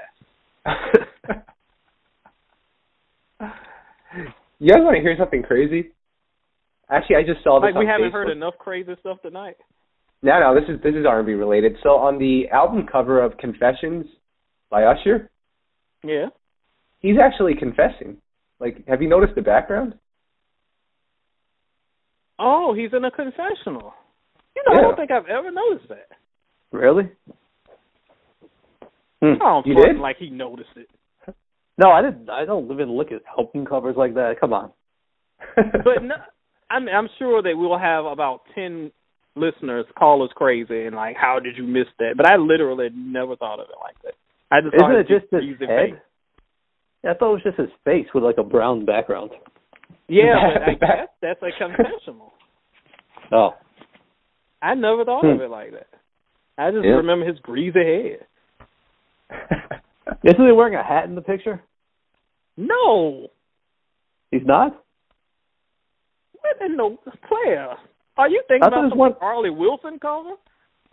[4.60, 5.92] you guys want to hear something crazy?
[6.90, 8.14] Actually, I just saw this Like we haven't Facebook.
[8.14, 9.56] heard enough crazy stuff tonight.
[10.22, 11.78] No, no, this is this is R&B related.
[11.84, 14.06] So on the album cover of Confessions
[14.70, 15.30] by Usher,
[16.04, 16.28] Yeah.
[17.00, 18.18] he's actually confessing.
[18.60, 19.96] Like, have you noticed the background?
[22.38, 23.94] Oh, he's in a confessional.
[24.56, 26.08] You know, I don't think I've ever noticed that.
[26.72, 27.10] Really?
[29.22, 29.34] Hmm.
[29.34, 29.98] I don't You did?
[29.98, 30.88] like he noticed it.
[31.78, 34.36] No, I didn't I don't even look at album covers like that.
[34.40, 34.72] Come on.
[35.56, 36.16] But no,
[36.70, 38.92] I'm I'm sure that we'll have about ten
[39.36, 42.16] listeners call us crazy and like, how did you miss that?
[42.18, 44.14] But I literally never thought of it like that.
[44.52, 45.92] I just Isn't thought it just his head?
[45.92, 46.00] face.
[47.04, 49.32] Yeah, I thought it was just his face with like a brown background.
[50.08, 52.34] Yeah, but I guess that's a confessional.
[53.32, 53.52] Oh.
[54.62, 55.44] I never thought of hmm.
[55.44, 55.88] it like that.
[56.58, 56.92] I just Yeah.
[56.92, 58.28] remember his greasy head.
[60.24, 61.62] Isn't he wearing a hat in the picture?
[62.58, 63.28] No,
[64.30, 64.82] He's not?
[66.42, 66.98] what in the
[67.28, 67.76] player?
[68.18, 70.32] Are you thinking about some one- Harley Wilson cover?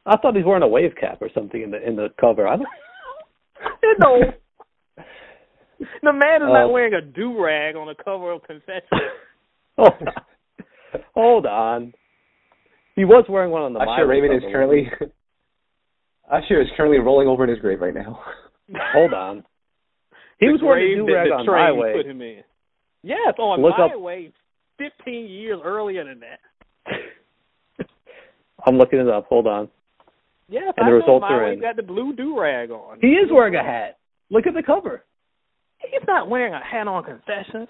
[0.07, 2.47] I thought he's wearing a wave cap or something in the in the cover.
[2.49, 2.67] I don't
[3.99, 4.33] no.
[6.03, 6.53] The man is Oh.
[6.53, 8.83] not uh, wearing a do rag on the cover of Confession.
[9.77, 11.03] Hold on.
[11.15, 11.93] Hold on.
[12.99, 14.53] He was wearing one on the Usher My Way Raymond is cover.
[14.53, 14.91] currently
[16.33, 18.19] Usher is currently rolling over in his grave right now.
[18.93, 19.45] Hold on.
[20.41, 21.93] He The was wearing a grave do rag that on My Way.
[21.95, 22.43] Put him in.
[23.05, 24.33] Yes, oh, on Look My up- Way,
[24.79, 27.87] fifteen years earlier than that.
[28.67, 29.27] I'm looking it up.
[29.29, 29.69] Hold on.
[30.49, 31.61] Yes, And I the results My are Way in.
[31.61, 32.99] got the blue do rag on.
[33.01, 33.99] He is wearing a hat.
[34.31, 35.05] Look at the cover.
[35.79, 37.69] He's not wearing a hat on Confessions.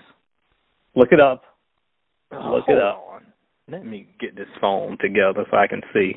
[0.95, 1.43] Look it up.
[2.33, 3.05] Oh, Look it up.
[3.12, 3.22] on.
[3.71, 6.12] Let me get this phone together so I can see.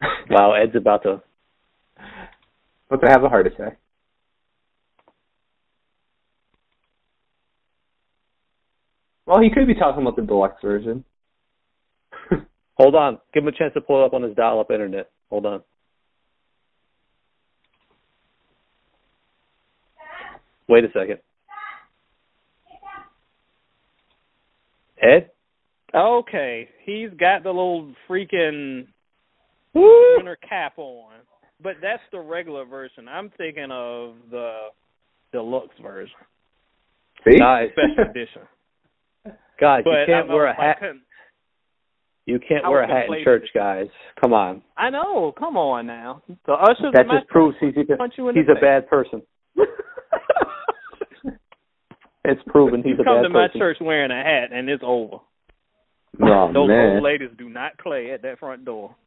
[0.30, 1.22] Wow, Ed's about to.
[2.90, 3.78] But to have a heart attack.
[9.26, 11.04] Well, he could be talking about the deluxe version.
[12.74, 13.18] Hold on.
[13.32, 15.10] Give him a chance to pull it up on his dial-up internet.
[15.30, 15.62] Hold on.
[20.68, 21.18] Wait a second.
[25.00, 25.30] Ed?
[25.94, 28.86] Okay, he's got the little freaking
[29.74, 30.16] Woo!
[30.16, 31.12] winter cap on,
[31.62, 33.08] but that's the regular version.
[33.08, 34.68] I'm thinking of the
[35.32, 36.14] deluxe version,
[37.24, 37.36] See?
[37.38, 37.70] Nice.
[37.72, 38.42] special edition.
[39.60, 40.78] Guys, But you can't I, wear a I hat.
[40.80, 41.02] couldn't-
[42.26, 43.24] You can't I wear a was hat in conflated.
[43.24, 43.86] church, guys.
[44.20, 44.62] Come on.
[44.76, 45.32] I know.
[45.38, 46.22] Come on now.
[46.46, 46.92] The ushers.
[46.94, 48.60] That in my just proves he's punch you in the a face.
[48.62, 49.22] bad person.
[52.24, 53.60] It's proven he's you a come bad to my person.
[53.60, 55.16] church wearing a hat and it's over.
[56.20, 56.94] Oh, Those man.
[56.96, 58.94] old ladies do not play at that front door.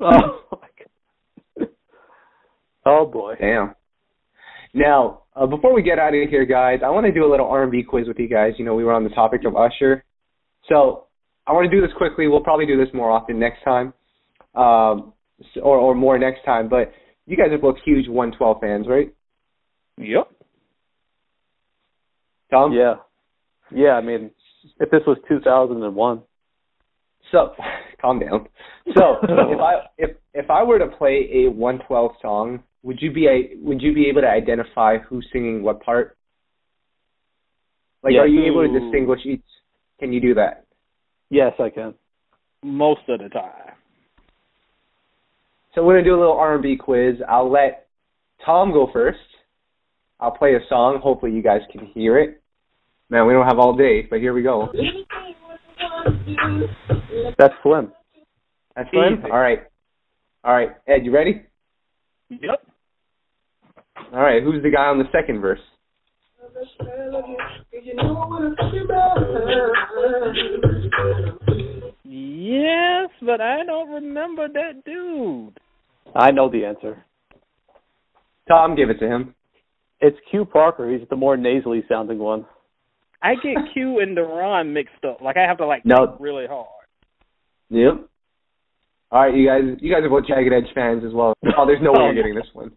[0.00, 0.68] Oh, my
[1.58, 1.68] God.
[2.86, 3.34] oh boy.
[3.40, 3.74] Damn.
[4.74, 7.48] Now, uh, before we get out of here, guys, I want to do a little
[7.48, 8.52] R&B quiz with you guys.
[8.58, 10.04] You know, we were on the topic of Usher,
[10.68, 11.06] so
[11.46, 12.28] I want to do this quickly.
[12.28, 13.92] We'll probably do this more often next time,
[14.54, 15.12] um,
[15.62, 16.68] or or more next time.
[16.68, 16.92] But
[17.26, 19.12] you guys are both huge 112 fans, right?
[19.96, 20.30] Yep.
[22.50, 22.72] Tom.
[22.72, 22.94] Yeah.
[23.74, 24.30] Yeah, I mean,
[24.80, 26.22] if this was 2001.
[27.32, 27.52] So,
[28.00, 28.48] calm down.
[28.96, 33.26] So, if I if if I were to play a 112 song, would you be
[33.26, 36.16] a would you be able to identify who's singing what part?
[38.02, 38.22] Like, Yes.
[38.22, 39.42] are you able to distinguish each?
[39.98, 40.66] Can you do that?
[41.30, 41.94] Yes, I can.
[42.62, 43.72] Most of the time.
[45.74, 47.16] So we're gonna do a little R&B quiz.
[47.28, 47.88] I'll let
[48.44, 49.18] Tom go first.
[50.20, 51.00] I'll play a song.
[51.02, 52.40] Hopefully, you guys can hear it.
[53.10, 54.68] Man, we don't have all day, but here we go.
[57.38, 57.92] That's Slim.
[58.76, 59.24] That's Slim?
[59.24, 59.60] All right,
[60.44, 60.70] all right.
[60.86, 61.42] Ed, you ready?
[62.28, 62.66] Yep.
[64.12, 64.42] All right.
[64.42, 65.60] Who's the guy on the second verse?
[72.04, 75.58] Yes, but I don't remember that dude.
[76.14, 77.04] I know the answer.
[78.48, 79.34] Tom, give it to him.
[80.00, 80.90] It's Q Parker.
[80.90, 82.46] He's the more nasally sounding one.
[83.22, 85.20] I get Q and Daron mixed up.
[85.20, 86.06] Like I have to like No.
[86.06, 86.66] think really hard.
[87.70, 88.08] Yep.
[89.10, 89.62] All right, you guys.
[89.80, 91.34] You guys are both Jagged Edge fans as well.
[91.56, 92.72] Oh, there's no way you're getting this one.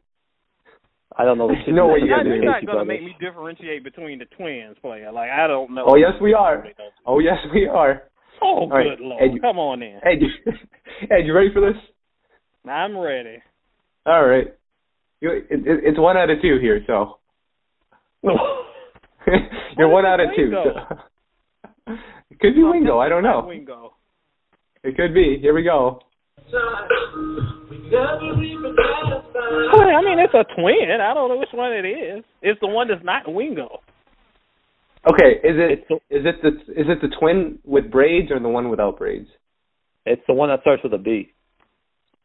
[1.17, 2.73] I don't know the No way you You're guys with are not, the you're not
[2.73, 5.11] gonna make me differentiate between the twins player.
[5.11, 5.83] Like I don't know.
[5.87, 6.65] Oh yes, we are.
[7.05, 8.03] Oh yes, we are.
[8.41, 9.21] Oh right, good lord!
[9.21, 9.97] Ed, Come on in.
[9.97, 10.29] Ed, you,
[11.11, 11.79] Ed, you ready for this?
[12.67, 13.37] I'm ready.
[14.05, 14.47] All right.
[15.19, 17.19] You, it, it, it's one out of two here, so
[19.81, 20.53] you're one out of two.
[22.29, 22.99] It could be Wingo.
[22.99, 23.43] I don't know.
[23.45, 23.95] Wingo.
[24.83, 25.37] It could be.
[25.41, 25.99] Here we go.
[29.83, 31.01] I mean, it's a twin.
[31.01, 32.23] I don't know which one it is.
[32.41, 33.81] It's the one that's not Wingo.
[35.11, 38.69] Okay, is it It's it the is it the twin with braids or the one
[38.69, 39.27] without braids?
[40.05, 41.33] it's the one that starts with a B.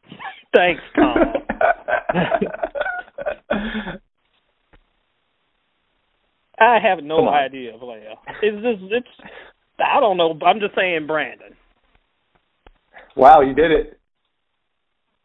[0.54, 1.16] Thanks, Tom.
[6.58, 8.14] I have no idea, player.
[8.42, 9.30] It's just it's.
[9.78, 10.38] I don't know.
[10.44, 11.54] I'm just saying, Brandon.
[13.14, 14.00] wow, you did it.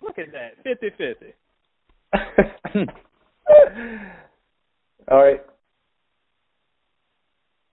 [0.02, 1.34] Look at that, fifty fifty.
[5.10, 5.42] All right.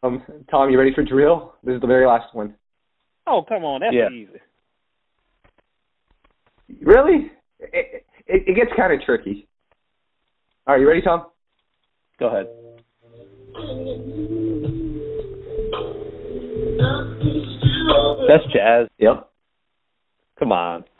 [0.04, 1.54] Um, Tom, you ready for Dru Hill?
[1.64, 2.54] This is the very last one.
[3.26, 4.08] Oh, come on, that's Yeah.
[4.10, 4.38] easy.
[6.82, 7.32] Really?
[7.58, 9.48] It, it, it gets kind of tricky.
[10.66, 11.26] All right, you ready, Tom?
[12.20, 12.46] Go ahead.
[18.28, 18.88] That's jazz.
[18.98, 19.30] Yep.
[20.38, 20.84] Come on.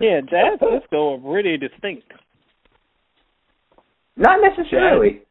[0.00, 2.12] Yeah, jazz Sisqo are pretty distinct.
[4.16, 5.22] Not necessarily.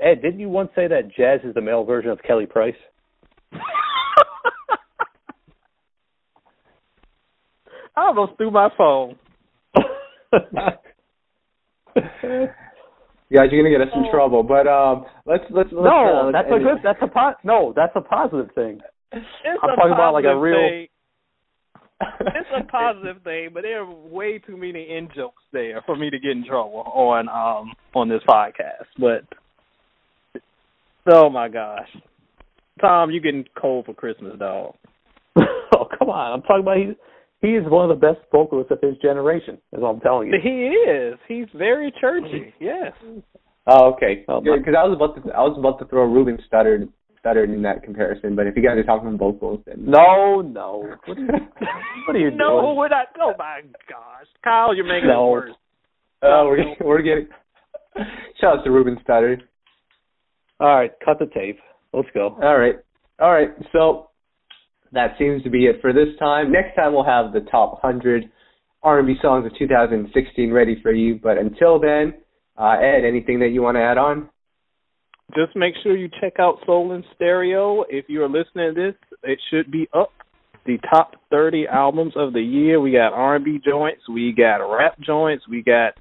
[0.00, 2.74] Ed, didn't you once say that jazz is the male version of Kelly Price?
[3.52, 3.58] I
[7.96, 9.16] almost threw my phone.
[13.34, 14.44] Guys, you're gonna get us in trouble.
[14.44, 16.78] But um, let's let's, let's no, uh, that's let's a good.
[16.84, 18.80] That's a po- No, that's a positive thing.
[19.10, 19.26] It's
[19.60, 20.88] I'm a talking about like a positive real- thing.
[22.20, 26.10] It's a positive thing, but there are way too many in jokes there for me
[26.10, 28.86] to get in trouble on um on this podcast.
[28.98, 29.24] But
[31.12, 31.88] oh my gosh,
[32.80, 34.74] Tom, you getting cold for Christmas, dog?
[35.36, 36.32] oh come on!
[36.34, 36.94] I'm talking about he's
[37.44, 39.58] he is one of the best vocalists of his generation.
[39.72, 40.38] Is what I'm telling you.
[40.42, 41.18] He is.
[41.28, 42.54] He's very churchy.
[42.58, 42.92] Yes.
[43.66, 44.24] Oh, okay.
[44.26, 46.88] Because I was about to I was about to throw Ruben Studdard
[47.22, 50.96] Studdard in that comparison, but if you guys are talking vocals, then No, no.
[51.04, 51.28] What are you,
[52.06, 52.76] what are you no, doing?
[52.76, 53.08] we're not.
[53.20, 55.26] Oh my gosh, Kyle, you're making No.
[55.26, 55.50] it worse.
[56.22, 57.28] Oh, we're we're getting.
[58.40, 59.42] Shout out to Ruben Studdard.
[60.60, 61.58] All right, cut the tape.
[61.92, 62.36] Let's go.
[62.42, 62.76] All right,
[63.20, 63.50] all right.
[63.72, 64.08] So
[64.94, 66.50] that seems to be it for this time.
[66.50, 68.30] Next time we'll have the top 100
[68.82, 71.18] R&B songs of 2016 ready for you.
[71.22, 72.14] But until then,
[72.56, 74.28] uh, Ed, anything that you want to add on?
[75.34, 77.84] Just make sure you check out Soul in Stereo.
[77.88, 80.12] If you are listening to this, it should be up.
[80.66, 82.80] The top 30 albums of the year.
[82.80, 85.94] We got R&B joints, we got rap joints, we got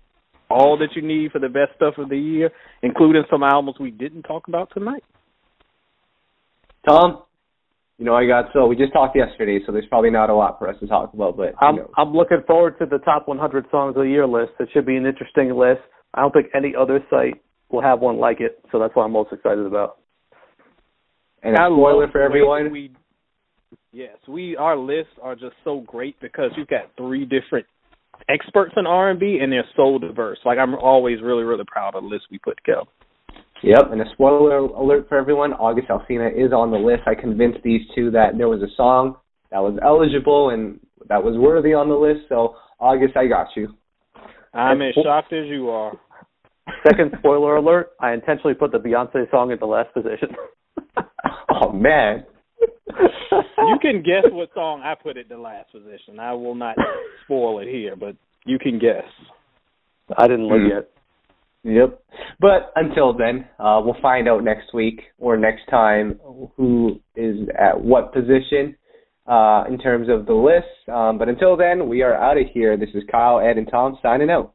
[0.49, 3.91] all that you need for the best stuff of the year, including some albums we
[3.91, 5.03] didn't talk about tonight.
[6.87, 7.23] Tom,
[7.97, 10.57] you know I got so we just talked yesterday, so there's probably not a lot
[10.59, 11.37] for us to talk about.
[11.37, 11.91] But I'm know.
[11.97, 14.51] I'm looking forward to the top 100 songs of the year list.
[14.59, 15.81] It should be an interesting list.
[16.13, 19.11] I don't think any other site will have one like it, so that's what I'm
[19.11, 19.97] most excited about.
[21.41, 22.71] and a I spoiler love for everyone.
[22.71, 22.91] We,
[23.91, 27.65] yes, we our lists are just so great because you've got three different
[28.29, 30.39] experts in R and B, and they're so diverse.
[30.45, 32.89] Like I'm always really really proud of the list we put together.
[33.63, 37.03] Yep, and a spoiler alert for everyone, August Alsina is on the list.
[37.07, 39.15] I convinced these two that there was a song
[39.51, 43.73] that was eligible and that was worthy on the list, so August, I got you.
[44.53, 45.93] I'm And as shocked as you are.
[46.87, 50.29] Second spoiler alert: I intentionally put the Beyonce song in the last position.
[51.49, 52.25] Oh, man.
[53.57, 56.19] You can guess what song I put at the last position.
[56.19, 56.75] I will not
[57.23, 59.03] spoil it here, but you can guess.
[60.17, 60.67] I didn't look Hmm.
[60.67, 60.89] yet.
[61.63, 62.03] Yep.
[62.39, 66.19] But until then, uh, we'll find out next week or next time
[66.57, 68.75] who is at what position
[69.27, 70.89] uh, in terms of the list.
[70.93, 72.75] Um, but until then, we are out of here.
[72.75, 74.53] This is Kyle, Ed, and Tom signing out.